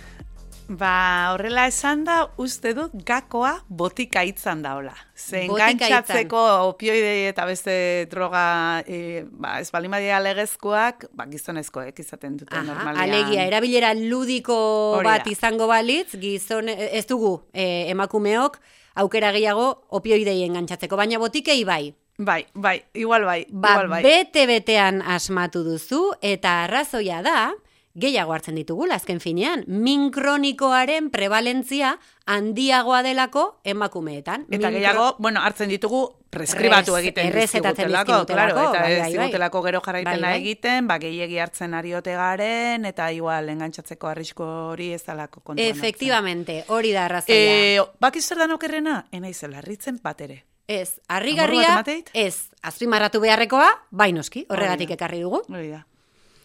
Ba, 0.69 1.33
horrela 1.35 1.67
esan 1.69 2.05
da, 2.07 2.29
uste 2.41 2.73
dut 2.77 2.93
gakoa 3.07 3.51
botika 3.69 4.23
itzan 4.25 4.63
da 4.65 4.75
hola. 4.79 4.95
Ze 5.17 5.43
Botika 5.49 5.69
engantzatzeko 5.75 6.41
opioidei 6.71 7.27
eta 7.29 7.45
beste 7.49 7.75
droga, 8.11 8.83
e, 8.87 9.25
ba, 9.29 9.59
ez 9.61 9.69
balimadia 9.75 10.21
legezkoak, 10.23 11.09
ba, 11.13 11.27
gizonezkoek 11.29 11.99
izaten 12.01 12.37
dute 12.41 12.57
Aha, 12.57 12.65
normalean. 12.65 13.03
alegia, 13.05 13.45
erabilera 13.51 13.93
ludiko 13.99 14.57
Hori 15.01 15.05
bat 15.11 15.27
izango 15.29 15.67
balitz, 15.69 16.15
gizon, 16.23 16.71
ez 16.73 17.05
dugu 17.11 17.35
e, 17.53 17.91
emakumeok 17.93 18.57
aukera 19.03 19.33
gehiago 19.33 19.67
opioidei 19.99 20.43
engantzatzeko, 20.47 20.97
baina 20.97 21.19
botikei 21.21 21.65
bai. 21.69 21.93
Bai, 22.19 22.47
bai, 22.55 22.79
igual 22.95 23.25
bai, 23.25 23.43
Ba, 23.51 23.75
igual 23.75 23.89
bai. 23.89 24.03
bete-betean 24.05 25.03
asmatu 25.03 25.65
duzu, 25.67 26.13
eta 26.23 26.63
arrazoia 26.65 27.21
da, 27.25 27.53
gehiago 27.95 28.33
hartzen 28.33 28.55
ditugula, 28.57 28.97
azken 28.97 29.21
finean, 29.21 29.65
min 29.67 30.11
kronikoaren 30.11 31.11
prevalentzia 31.11 31.99
handiagoa 32.27 33.03
delako 33.03 33.61
emakumeetan. 33.65 34.47
Eta 34.51 34.71
Min 34.71 34.79
gehiago, 34.79 35.17
bueno, 35.19 35.41
hartzen 35.41 35.69
ditugu 35.69 36.03
preskribatu 36.33 36.97
egiten 36.97 37.29
dizkigutelako, 37.35 38.23
claro, 38.25 38.55
eta 38.71 38.81
bai, 38.81 38.93
ez 38.93 38.99
bai, 39.01 39.01
bai. 39.03 39.11
digutelako 39.13 39.63
gero 39.67 39.81
jarraipena 39.85 40.17
Bai, 40.17 40.31
bai. 40.31 40.41
egiten, 40.41 40.87
ba, 40.89 40.97
gehiegi 40.99 41.39
hartzen 41.39 41.75
ariote 41.75 42.15
garen, 42.17 42.87
eta 42.89 43.11
igual 43.13 43.51
engantzatzeko 43.53 44.09
arrisko 44.09 44.47
hori 44.71 44.93
ez 44.95 45.03
dalako 45.05 45.41
kontuan. 45.43 45.67
hartzen. 45.67 45.79
Efectivamente, 45.79 46.65
hori 46.69 46.93
da 46.93 47.05
arrazoia. 47.05 47.37
E, 47.37 47.85
bakiz 48.01 48.25
zer 48.25 48.39
dan 48.39 48.53
okerrena? 48.57 49.07
Enaizela, 49.13 49.61
ritzen 49.61 50.01
bat 50.03 50.21
ere. 50.25 50.45
Ez, 50.69 51.01
harrigarria, 51.09 51.83
ez, 52.15 52.49
azpimarratu 52.63 53.21
beharrekoa, 53.21 53.69
bai 53.91 54.13
noski, 54.17 54.47
horregatik 54.49 54.91
ekarri 54.97 55.21
dugu. 55.21 55.43
Hori 55.53 55.69
da. 55.75 55.85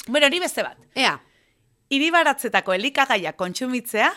Bueno, 0.08 0.28
hori 0.28 0.40
beste 0.40 0.64
bat. 0.64 0.78
Ea, 0.96 1.14
Iribaratzetako 1.90 2.74
elikagaia 2.76 3.34
kontsumitzea 3.40 4.10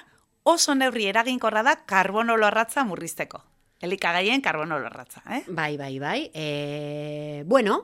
oso 0.50 0.74
neurri 0.74 1.06
eraginkorra 1.06 1.62
da 1.62 1.76
karbono 1.86 2.36
lorratza 2.36 2.84
murrizteko. 2.84 3.42
Elikagaien 3.80 4.42
karbono 4.44 4.78
lorratza, 4.78 5.22
eh? 5.30 5.44
bai, 5.48 5.76
bai, 5.78 5.98
bai. 5.98 6.30
E, 6.34 7.44
bueno, 7.46 7.78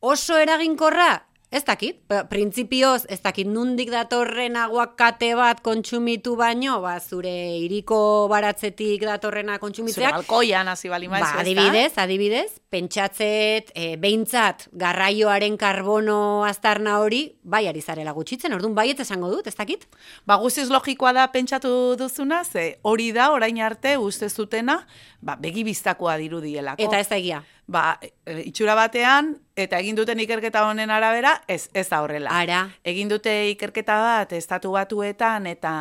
oso 0.00 0.38
eraginkorra, 0.38 1.10
ez 1.50 1.64
dakit, 1.66 1.96
printzipioz, 2.30 3.08
ez 3.10 3.18
dakit 3.24 3.48
nundik 3.50 3.90
datorren 3.90 4.54
aguakate 4.54 5.32
bat 5.34 5.58
kontsumitu 5.66 6.36
baino, 6.38 6.76
ba, 6.84 6.92
zure 7.02 7.32
iriko 7.58 8.28
baratzetik 8.30 9.02
datorrena 9.02 9.56
Zure 9.56 9.64
kontsumitzeak, 9.64 10.20
balkoian 10.20 10.70
hasi 10.70 10.88
bali 10.88 11.10
maizu, 11.10 11.26
Ba, 11.26 11.42
adibidez, 11.42 11.90
adibidez, 11.98 12.60
pentsatzet, 12.70 13.74
e, 13.74 13.96
behintzat, 13.98 14.68
garraioaren 14.78 15.58
karbono 15.58 16.44
aztarna 16.46 17.00
hori, 17.02 17.24
bai 17.42 17.64
ari 17.66 17.82
zarela 17.82 18.14
gutxitzen, 18.14 18.54
orduan 18.54 18.78
baiet 18.78 19.02
esango 19.02 19.32
dut, 19.34 19.50
ez 19.50 19.56
dakit? 19.58 19.88
Ba, 20.30 20.38
guztiz 20.38 20.68
logikoa 20.70 21.12
da 21.18 21.26
pentsatu 21.34 21.96
duzuna, 21.98 22.44
ze 22.44 22.76
hori 22.86 23.10
da 23.10 23.32
orain 23.34 23.58
arte 23.58 23.96
uste 23.98 24.30
zutena, 24.30 24.84
ba, 25.20 25.34
begibistakoa 25.34 26.14
dirudielako. 26.22 26.78
Eta 26.86 27.02
ez 27.02 27.08
da 27.10 27.18
egia. 27.18 27.42
Ba, 27.70 28.00
e, 28.02 28.40
itxura 28.50 28.74
batean, 28.74 29.36
eta 29.54 29.78
egin 29.78 29.98
duten 29.98 30.18
ikerketa 30.18 30.64
honen 30.66 30.90
arabera, 30.90 31.36
ez, 31.46 31.68
ez 31.74 31.86
da 31.88 32.00
horrela. 32.02 32.32
Ara, 32.34 32.64
Egin 32.82 33.10
dute 33.12 33.32
ikerketa 33.52 33.98
bat 34.02 34.32
estatu 34.34 34.72
batuetan 34.74 35.46
eta 35.46 35.72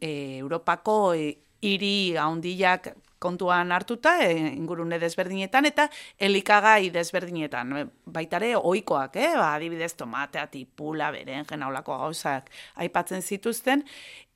e, 0.00 0.10
Europako 0.36 1.14
e, 1.16 1.30
hiri 1.64 2.18
handiak 2.20 2.90
kontuan 3.20 3.72
hartuta, 3.72 4.18
e, 4.24 4.34
ingurune 4.52 4.98
desberdinetan, 5.00 5.68
eta 5.68 5.86
elikagai 6.18 6.90
desberdinetan. 6.92 7.72
E, 7.76 7.86
Baitare, 8.04 8.52
ohikoak, 8.56 9.16
eh? 9.16 9.30
ba, 9.36 9.54
adibidez, 9.54 9.94
tomatea, 9.96 10.44
tipula, 10.52 11.08
beren, 11.14 11.48
genaulako 11.48 11.96
gauzak 12.04 12.52
aipatzen 12.84 13.24
zituzten, 13.24 13.86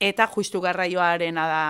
eta 0.01 0.29
justu 0.33 0.65
garraioarena 0.65 1.47
da 1.53 1.67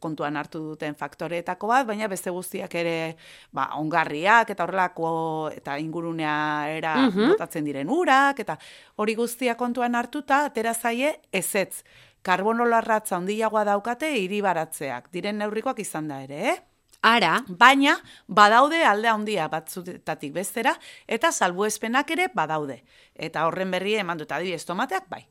kontuan 0.00 0.36
hartu 0.36 0.58
duten 0.72 0.94
faktoreetako 0.96 1.68
bat, 1.70 1.86
baina 1.86 2.08
beste 2.08 2.30
guztiak 2.30 2.74
ere 2.74 3.16
ba, 3.52 3.68
ongarriak 3.76 4.50
eta 4.50 4.64
horrelako 4.64 5.50
eta 5.54 5.78
ingurunea 5.78 6.68
era 6.76 6.94
Mhm. 7.06 7.28
botatzen 7.34 7.64
diren 7.64 7.88
urak, 7.88 8.40
eta 8.40 8.58
hori 8.96 9.14
guztia 9.14 9.54
kontuan 9.56 9.94
hartuta, 9.94 10.44
atera 10.46 10.74
zaie 10.74 11.20
ezetz. 11.32 11.84
Karbono 12.22 12.64
larratza 12.66 13.16
handiagoa 13.16 13.64
daukate 13.64 14.10
hiri 14.18 14.40
baratzeak, 14.44 15.10
diren 15.12 15.38
neurrikoak 15.38 15.78
izan 15.80 16.08
da 16.08 16.22
ere, 16.22 16.48
eh? 16.50 16.58
ara, 17.02 17.42
Baina, 17.48 17.94
badaude 18.28 18.84
alde 18.84 19.08
handia 19.08 19.48
batzutatik 19.48 20.34
bestera, 20.34 20.74
eta 21.08 21.30
salbuespenak 21.32 22.10
ere 22.10 22.26
badaude. 22.34 22.82
Eta 23.14 23.46
horren 23.46 23.70
berri 23.70 23.94
eman 23.96 24.18
dut 24.18 24.30
adibidez 24.32 24.66
tomateak, 24.66 25.08
bai. 25.08 25.24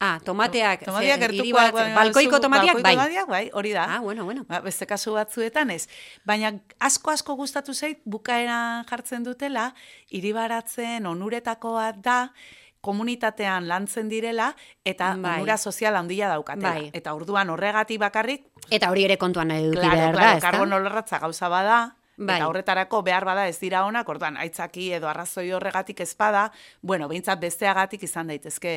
Ah, 0.00 0.18
tomateak, 0.24 0.84
Tomateak 0.84 1.20
ze, 1.20 1.26
hiri 1.26 1.36
gertukoak, 1.38 1.72
bat- 1.72 1.74
baina 1.74 1.94
balkoiko 1.96 2.38
tomateak, 2.40 2.66
balkoiko 2.66 2.82
bai. 2.82 2.94
tomatiak, 2.96 3.28
bai, 3.28 3.50
hori 3.54 3.72
da. 3.72 3.84
Ah, 3.96 4.00
bueno, 4.00 4.24
bueno. 4.24 4.44
Ba, 4.48 4.60
beste 4.60 4.86
kasu 4.86 5.12
batzuetan 5.14 5.70
ez. 5.70 5.88
Baina 6.24 6.52
asko 6.80 7.10
asko 7.10 7.34
gustatu 7.36 7.74
zait 7.74 8.00
bukaeran 8.04 8.84
jartzen 8.90 9.24
dutela, 9.24 9.74
hiribaratzen 10.10 11.06
onuretakoa 11.06 11.92
da 12.02 12.32
komunitatean 12.80 13.66
lantzen 13.68 14.08
direla 14.08 14.52
eta 14.84 15.14
Bai. 15.18 15.40
onura 15.40 15.56
sozial 15.58 15.96
handia 15.96 16.28
daukatela. 16.28 16.74
Bai. 16.74 16.90
Eta 16.94 17.14
orduan 17.14 17.50
horregatik 17.50 17.98
bakarrik, 17.98 18.44
Eta 18.70 18.90
hori 18.90 19.04
ere 19.06 19.16
kontuan 19.16 19.50
eduki 19.50 19.78
claro, 19.78 19.96
behar 19.96 20.14
da, 20.14 20.20
claro, 20.20 20.36
ezta? 20.38 20.50
karbono 20.50 20.78
lorratza 20.80 21.18
gauza 21.18 21.48
bada, 21.48 21.96
Bai. 22.16 22.36
eta 22.36 22.48
horretarako 22.48 23.02
behar 23.02 23.24
bada 23.28 23.46
ez 23.48 23.58
dira 23.60 23.84
onak, 23.84 24.08
orduan 24.08 24.36
aitzaki 24.40 24.90
edo 24.96 25.08
arrazoi 25.08 25.50
horregatik 25.52 26.00
ez 26.00 26.14
bada, 26.16 26.50
bueno, 26.80 27.08
behintzat 27.08 27.40
besteagatik 27.40 28.02
izan 28.02 28.32
daitezke 28.32 28.76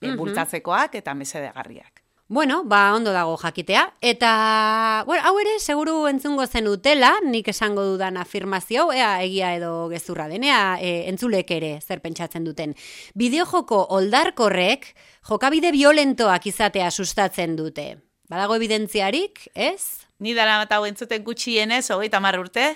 e, 0.00 0.12
bultzatzekoak 0.16 0.94
eta 1.02 1.14
mesedegarriak. 1.14 2.02
Bueno, 2.30 2.62
ba, 2.64 2.94
ondo 2.94 3.12
dago 3.12 3.38
jakitea. 3.40 3.94
Eta, 4.04 5.02
bueno, 5.06 5.22
hau 5.24 5.38
ere, 5.40 5.54
seguru 5.60 6.02
entzungo 6.10 6.44
zen 6.46 6.68
utela, 6.68 7.14
nik 7.24 7.48
esango 7.48 7.86
dudan 7.86 8.18
afirmazio, 8.20 8.90
ea 8.92 9.22
egia 9.24 9.54
edo 9.56 9.88
gezurra 9.88 10.26
denea, 10.28 10.76
e, 10.76 11.08
entzulek 11.08 11.50
ere 11.56 11.78
zer 11.80 12.02
pentsatzen 12.04 12.44
duten. 12.44 12.74
Bideojoko 13.16 13.80
oldarkorrek 13.96 14.92
jokabide 15.28 15.72
violentoak 15.72 16.50
izatea 16.52 16.90
sustatzen 16.90 17.56
dute. 17.56 17.94
Badago 18.28 18.60
evidentziarik, 18.60 19.48
ez? 19.54 20.07
Ni 20.18 20.34
dara 20.34 20.64
hau 20.66 20.84
entzuten 20.86 21.22
gutxienez, 21.22 21.84
hogeita 21.94 22.18
hamar 22.18 22.38
urte, 22.40 22.72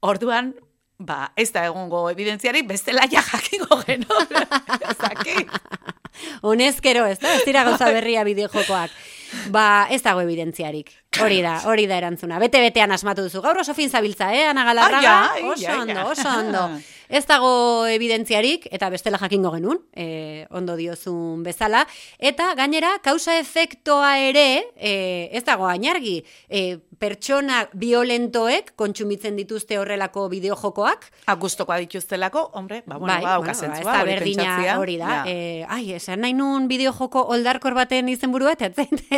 orduan, 0.00 0.54
ba, 0.98 1.32
ez 1.36 1.50
da 1.52 1.66
egongo 1.68 2.08
evidentziarik, 2.10 2.66
bestela 2.66 3.04
ja 3.10 3.22
jakingo 3.22 3.82
dakit. 5.02 5.50
Honezkero, 6.42 7.04
ez 7.06 7.18
da? 7.18 7.34
Ez 7.36 7.44
dira 7.46 7.64
gauza 7.64 7.90
berria 7.92 8.24
bideojokoak. 8.24 8.90
Ba, 9.52 9.86
ez 9.92 10.00
dago 10.02 10.22
evidentziarik. 10.24 10.90
Hori 11.20 11.42
da, 11.44 11.58
hori 11.68 11.86
da 11.86 11.98
erantzuna. 12.00 12.38
Bete-betean 12.40 12.92
asmatu 12.94 13.26
duzu. 13.26 13.42
Gaur 13.44 13.60
oso 13.60 13.74
fin 13.76 13.90
zabiltza, 13.90 14.32
eh, 14.34 14.46
Ana 14.48 14.64
Galarraga? 14.64 15.16
Ai, 15.34 15.42
ai, 15.42 15.50
oso 15.52 15.68
ai, 15.68 15.78
ondo, 15.82 15.98
ai. 15.98 16.12
oso 16.12 16.28
ondo. 16.28 16.62
Ez 17.08 17.24
dago 17.26 17.86
evidentziarik, 17.88 18.66
eta 18.70 18.90
bestela 18.92 19.18
jakingo 19.18 19.50
genuen, 19.54 19.78
e, 19.96 20.46
ondo 20.50 20.76
diozun 20.76 21.42
bezala, 21.42 21.86
eta 22.18 22.50
gainera, 22.54 22.98
kausa 23.02 23.38
efektoa 23.40 24.18
ere, 24.28 24.64
e, 24.76 25.28
ez 25.32 25.44
dago 25.44 25.66
ainargi, 25.66 26.18
e, 26.48 26.78
pertsona 26.98 27.68
violentoek 27.78 28.72
kontsumitzen 28.76 29.36
dituzte 29.38 29.78
horrelako 29.78 30.26
bideojokoak. 30.32 31.06
Agustokoa 31.30 31.78
dituztelako, 31.78 32.50
hombre, 32.58 32.82
ba, 32.86 32.98
bueno, 32.98 33.12
bai, 33.14 33.22
ba, 33.22 33.36
bueno, 33.38 33.52
aukazentzua, 33.52 33.78
ez 33.80 33.86
da 33.86 34.04
berdina 34.04 34.78
hori 34.78 34.96
da. 34.98 35.08
Ja. 35.08 35.22
E, 35.30 35.64
ai, 35.68 35.92
esan 35.94 36.20
nahi 36.24 36.34
nun 36.34 36.66
bideojoko 36.68 37.22
oldarkor 37.32 37.74
baten 37.78 38.08
izenburua 38.10 38.52
eta 38.58 38.68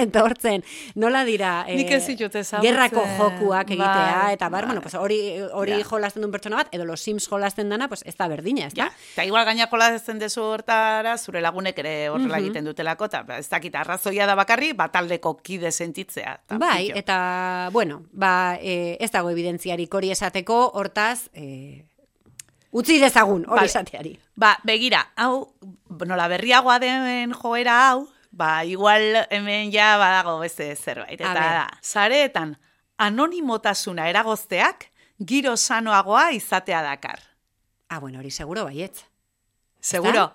etortzen. 0.04 0.62
Nola 0.94 1.24
dira? 1.24 1.64
E, 1.66 1.76
Nik 1.80 1.90
ez. 1.90 2.06
Gerrako 2.60 3.02
jokuak 3.16 3.70
egitea, 3.70 4.16
Bai, 4.22 4.34
eta 4.34 4.48
bar, 4.48 4.64
bai. 4.64 4.74
bueno, 4.74 4.82
pues 4.82 4.94
hori, 4.94 5.20
hori 5.52 5.78
Ja. 5.80 5.84
jolasten 5.84 6.20
duen 6.22 6.32
pertsona 6.32 6.56
bat, 6.56 6.68
edo 6.74 6.84
los 6.84 7.00
Sims 7.00 7.26
jolasten 7.28 7.68
dana, 7.80 7.88
pues 7.88 8.02
ez 8.06 8.14
da 8.16 8.28
berdina, 8.28 8.66
ez 8.68 8.74
da? 8.76 8.84
Ja, 8.84 8.92
eta 9.14 9.24
igual 9.24 9.44
gaina 9.48 9.66
jolasten 9.72 10.18
dezu 10.20 10.42
hortara, 10.44 11.16
zure 11.18 11.40
lagunek 11.40 11.78
ere 11.80 12.08
horrela 12.12 12.36
Mhm. 12.36 12.44
egiten 12.44 12.64
dutelako, 12.68 13.06
eta 13.08 13.24
ez 13.38 13.48
dakit 13.48 13.74
arrazoia 13.74 14.26
da 14.26 14.34
bakarri, 14.36 14.72
bataldeko 14.72 15.36
kide 15.42 15.72
sentitzea. 15.72 16.34
eta 16.44 16.58
Bai, 16.58 16.86
pitxo. 16.86 16.98
eta, 16.98 17.68
bueno, 17.72 18.02
ba, 18.12 18.58
e, 18.60 18.96
ez 19.00 19.10
dago 19.10 19.30
evidentziarik 19.30 19.92
hori 19.94 20.10
esateko, 20.10 20.70
hortaz, 20.74 21.30
e, 21.34 21.86
utzi 22.72 22.98
dezagun 23.00 23.44
hori 23.48 23.64
esateari. 23.66 24.18
Ba, 24.36 24.58
begira, 24.64 25.08
hau, 25.16 25.54
nola 26.06 26.28
berriagoa 26.28 26.78
den 26.78 27.32
joera 27.32 27.88
hau, 27.90 28.08
ba, 28.30 28.64
igual 28.64 29.26
hemen 29.30 29.72
ja 29.72 29.96
badago 29.98 30.38
beste 30.38 30.74
zerbait. 30.76 31.20
Eta 31.20 31.34
da, 31.34 31.68
zareetan 31.82 32.56
anonimotasuna 32.96 34.08
eragozteak 34.10 34.86
giro 35.18 35.56
sanoagoa 35.56 36.30
izatea 36.32 36.82
dakar. 36.82 37.18
Ah, 37.90 37.98
bueno, 37.98 38.20
hori 38.20 38.30
seguro 38.30 38.64
baietz. 38.64 39.02
Seguro? 39.80 40.32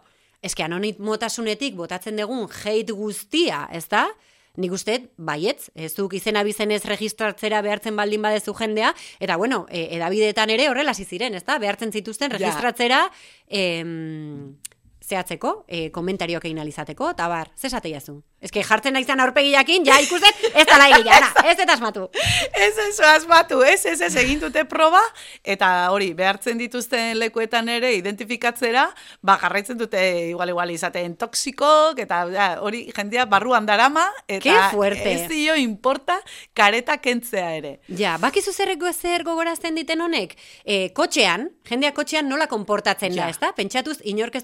Que 0.55 0.61
anonimotasunetik 0.61 1.73
botatzen 1.73 2.19
dugun 2.19 2.43
hate 2.51 2.93
guztia, 2.93 3.63
ez 3.73 3.87
da? 3.89 4.03
Nik 4.61 4.71
uste, 4.75 4.97
baietz, 5.17 5.71
ez 5.73 5.93
duk 5.95 6.13
izena 6.15 6.43
bizenez 6.45 6.83
registratzera 6.85 7.61
behartzen 7.65 7.95
baldin 7.97 8.21
badezu 8.21 8.53
jendea, 8.55 8.91
eta 9.19 9.39
bueno, 9.41 9.65
e, 9.71 9.87
edabideetan 9.97 10.51
ere 10.53 10.67
horrela 10.69 10.93
ziren, 10.93 11.33
ez 11.33 11.43
da? 11.47 11.57
Behartzen 11.59 11.91
zituzten 11.91 12.29
Ja. 12.31 12.37
registratzera 12.37 13.09
em, 13.47 14.55
zehatzeko, 15.05 15.65
e, 15.67 15.89
komentarioak 15.91 16.45
egin 16.45 16.59
alizateko, 16.59 17.11
eta 17.13 17.27
bar, 17.29 17.51
zesate 17.57 17.91
jazu? 17.93 18.21
Ez 18.41 18.51
que 18.53 18.61
jartzen 18.63 18.93
naizan 18.93 19.19
aurpegiakin, 19.23 19.85
ja 19.87 19.95
ikusten, 20.03 20.33
ez 20.53 20.65
da 20.69 20.77
laigila, 20.77 21.19
na, 21.23 21.29
ez 21.49 21.55
eta 21.59 21.73
asmatu. 21.73 22.07
Ez 22.65 22.77
ez 22.81 22.99
asmatu, 22.99 23.61
ez, 23.63 23.85
ez, 23.85 23.99
ez 24.01 24.15
egin 24.21 24.39
dute 24.39 24.63
proba, 24.69 25.01
eta 25.43 25.89
hori, 25.91 26.11
behartzen 26.17 26.57
dituzten 26.57 27.17
lekuetan 27.19 27.69
ere 27.69 27.91
identifikatzera, 27.97 28.85
ba, 29.21 29.35
jarraitzen 29.41 29.77
dute 29.77 30.01
igual 30.29 30.49
igual 30.53 30.71
izaten 30.71 31.15
toxikok, 31.19 31.99
eta 31.99 32.21
ja, 32.33 32.47
hori 32.61 32.85
jendea 32.95 33.25
barruan 33.29 33.65
darama, 33.65 34.05
eta 34.27 34.69
fuerte. 34.71 35.11
ez 35.13 35.29
dio 35.29 35.55
importa 35.55 36.17
kareta 36.53 36.97
kentzea 37.01 37.51
ere. 37.57 37.73
Ja, 37.97 38.17
bakizu 38.21 38.53
zerreko 38.53 38.91
zer 38.93 39.23
gogorazten 39.27 39.75
diten 39.75 40.01
honek? 40.01 40.35
E, 40.63 40.89
kotxean, 40.93 41.49
jendea 41.69 41.93
kotxean 41.93 42.29
nola 42.29 42.47
konportatzen 42.47 43.13
Ja. 43.15 43.25
da, 43.25 43.29
ezta? 43.29 43.51
Pentsatuz, 43.55 43.99
inork 44.03 44.35
ez 44.35 44.43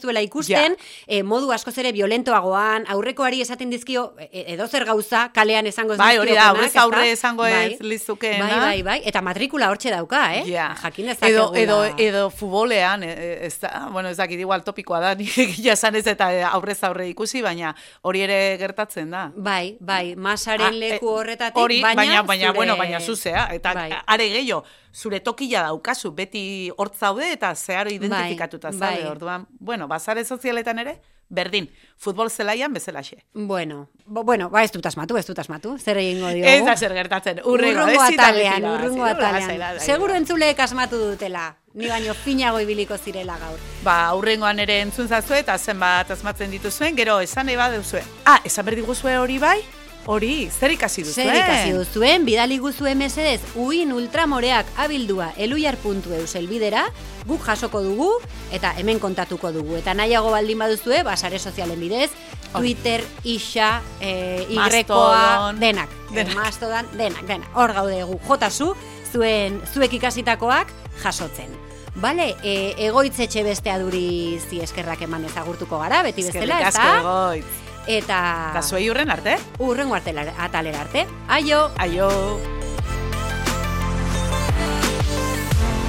duela 0.52 0.68
ikusten, 0.68 0.78
e, 1.08 1.24
modu 1.24 1.52
askoz 1.52 1.78
ere 1.82 1.92
violentoagoan, 1.96 2.86
aurrekoari 2.92 3.42
esaten 3.42 3.70
dizkio, 3.70 4.14
e, 4.20 4.46
edo 4.54 4.68
zer 4.68 4.86
gauza, 4.86 5.30
kalean 5.34 5.68
esango 5.68 5.94
ez 5.94 6.00
Bai, 6.00 6.18
hori 6.20 6.36
da, 6.36 6.50
aurrez 6.50 6.76
aurre 6.76 7.12
esango 7.12 7.46
ez 7.46 7.80
Bai. 7.80 7.90
lizukeena. 7.94 8.48
Bai, 8.48 8.60
bai, 8.60 8.84
bai, 8.84 8.98
eta 9.06 9.22
matrikula 9.22 9.70
hortxe 9.72 9.92
dauka, 9.92 10.24
eh? 10.36 10.44
Ja. 10.50 10.76
Jakin 10.82 11.10
edo, 11.10 11.16
dezakegula. 11.16 11.62
edo, 11.62 11.80
edo 11.98 12.30
futbolean, 12.30 13.04
e, 13.04 13.12
e, 13.12 13.46
ez 13.48 13.60
da, 13.60 13.88
bueno, 13.92 14.10
ez 14.10 14.18
dakit 14.18 14.40
igual 14.40 14.64
topikoa 14.64 15.00
da, 15.00 15.12
egia 15.46 15.74
esan 15.74 15.96
ez 15.96 16.06
eta 16.08 16.30
aurrez 16.52 16.84
aurre 16.84 17.08
ikusi, 17.10 17.42
baina 17.42 17.76
hori 18.02 18.22
ere 18.28 18.58
gertatzen 18.62 19.12
da. 19.12 19.32
Bai, 19.36 19.78
bai, 19.80 20.16
masaren 20.16 20.72
Ah, 20.72 20.72
leku 20.72 21.08
e, 21.10 21.16
horretatik, 21.20 21.82
baina, 21.82 21.96
baina, 21.96 22.22
baina, 22.24 22.52
bueno, 22.54 22.78
baina 22.78 23.00
zuzea, 23.00 23.48
eta 23.54 23.74
Bai. 23.74 23.92
are 24.06 24.30
gehiago, 24.30 24.64
zure 24.94 25.20
tokila 25.20 25.64
daukazu, 25.64 26.12
beti 26.12 26.72
hort 26.78 26.96
zaude 26.98 27.32
eta 27.32 27.54
zeharo 27.56 27.92
identifikatuta 27.92 28.70
Bai, 28.72 28.78
zaude, 28.80 29.02
bai. 29.04 29.12
orduan, 29.12 29.48
bueno, 29.60 29.88
bazare 29.88 30.24
sozialetan 30.26 30.80
ere, 30.80 31.02
berdin, 31.32 31.70
futbol 31.98 32.30
zelaian 32.30 32.74
bezalaxe. 32.74 33.24
Bueno, 33.34 33.90
bo, 34.06 34.24
bueno, 34.24 34.50
ba 34.50 34.64
ez 34.66 34.72
dut 34.72 34.86
asmatu, 34.86 35.16
ez 35.18 35.26
dut 35.26 35.40
asmatu, 35.40 35.78
zer 35.80 35.98
egingo 35.98 36.28
diogu? 36.28 36.50
Ez 36.50 36.66
da 36.66 36.76
zer 36.76 36.92
gertatzen, 36.94 37.40
urrengo, 37.46 37.86
urrungo 37.86 38.02
atalean, 38.04 38.66
urrungo 38.74 39.06
atalean. 39.06 39.80
Seguro 39.80 40.14
entzuleek 40.14 40.60
asmatu 40.60 41.00
dutela. 41.00 41.56
Ni 41.74 41.88
baino 41.88 42.14
finago 42.14 42.60
ibiliko 42.60 42.98
zirela 42.98 43.38
gaur. 43.40 43.58
Ba, 43.86 44.08
aurrengoan 44.10 44.60
ere 44.60 44.82
entzun 44.82 45.08
zazue 45.08 45.40
eta 45.40 45.58
zenbat 45.58 46.12
asmatzen 46.12 46.52
dituzuen, 46.52 46.98
gero 46.98 47.22
esan 47.24 47.46
nahi 47.48 47.56
baduzue. 47.56 48.04
Ah, 48.26 48.42
esan 48.44 48.66
berdi 48.68 48.82
guzue 48.82 49.16
hori 49.18 49.40
bai? 49.40 49.62
Hori, 50.10 50.50
zer 50.50 50.74
ikasi 50.74 51.04
duzuen? 51.06 51.28
Zer 51.30 51.38
ikasi 51.38 51.74
duzuen, 51.76 52.26
bidali 52.26 52.58
guzue 52.58 52.96
mesedez, 52.98 53.42
uin 53.56 53.94
ultramoreak 53.94 54.66
abildua 54.82 55.30
eluiar.eus 55.38 56.36
elbidera, 56.40 56.88
guk 57.30 57.46
jasoko 57.46 57.84
dugu, 57.86 58.10
eta 58.52 58.74
hemen 58.82 59.00
kontatuko 59.00 59.52
dugu. 59.54 59.78
Eta 59.78 59.94
nahiago 59.94 60.34
baldin 60.34 60.60
baduzue, 60.64 61.04
basare 61.06 61.40
sozialen 61.40 61.80
bidez, 61.80 62.10
Twitter, 62.52 63.06
Ixa, 63.24 63.82
e, 64.02 64.46
Igrekoa, 64.50 65.16
Mastodon. 65.16 65.60
denak. 65.60 65.90
Denak. 66.12 66.36
Mastodan, 66.36 66.90
denak, 66.98 67.26
denak. 67.28 67.50
Hor 67.56 67.74
gaude 67.78 68.04
gu, 68.04 68.20
jotazu, 68.28 68.74
zuen, 69.14 69.62
zuek 69.74 69.94
ikasitakoak 70.02 70.74
jasotzen. 71.04 71.54
Bale, 72.02 72.36
e, 72.44 72.74
egoitzetxe 72.88 73.44
bestea 73.44 73.78
duri 73.80 74.40
zi 74.40 74.62
eskerrak 74.64 75.02
eman 75.04 75.26
ezagurtuko 75.28 75.80
gara, 75.80 76.02
beti 76.08 76.24
bezala, 76.24 76.46
Eskerrik 76.46 76.68
ez 76.68 76.76
asko 76.76 76.94
egoitz. 77.02 77.71
Eta 77.88 78.52
Eta 78.52 78.62
zuei 78.62 78.90
hurren 78.90 79.10
arte? 79.10 79.38
urrengo 79.60 79.96
artela- 79.96 80.34
atalera 80.38 80.82
arte. 80.82 81.08
Aio! 81.28 81.72
Aio! 81.78 82.40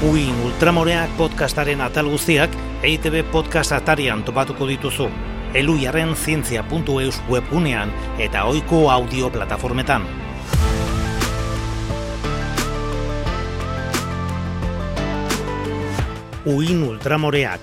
Uin 0.03 0.35
Ultramoreak 0.45 1.11
podcastaren 1.17 1.81
atal 1.81 2.09
guztiak 2.11 2.51
EITB 2.83 3.23
podcast 3.31 3.73
atarian 3.73 4.25
topatuko 4.25 4.67
dituzu. 4.67 5.09
Eluiarren 5.55 6.17
zientzia.eus 6.17 7.21
webgunean 7.29 7.93
eta 8.19 8.45
ohiko 8.49 8.91
audio 8.91 9.31
plataformetan. 9.31 10.07
Uin 16.45 16.83
Ultramoreak 16.83 17.61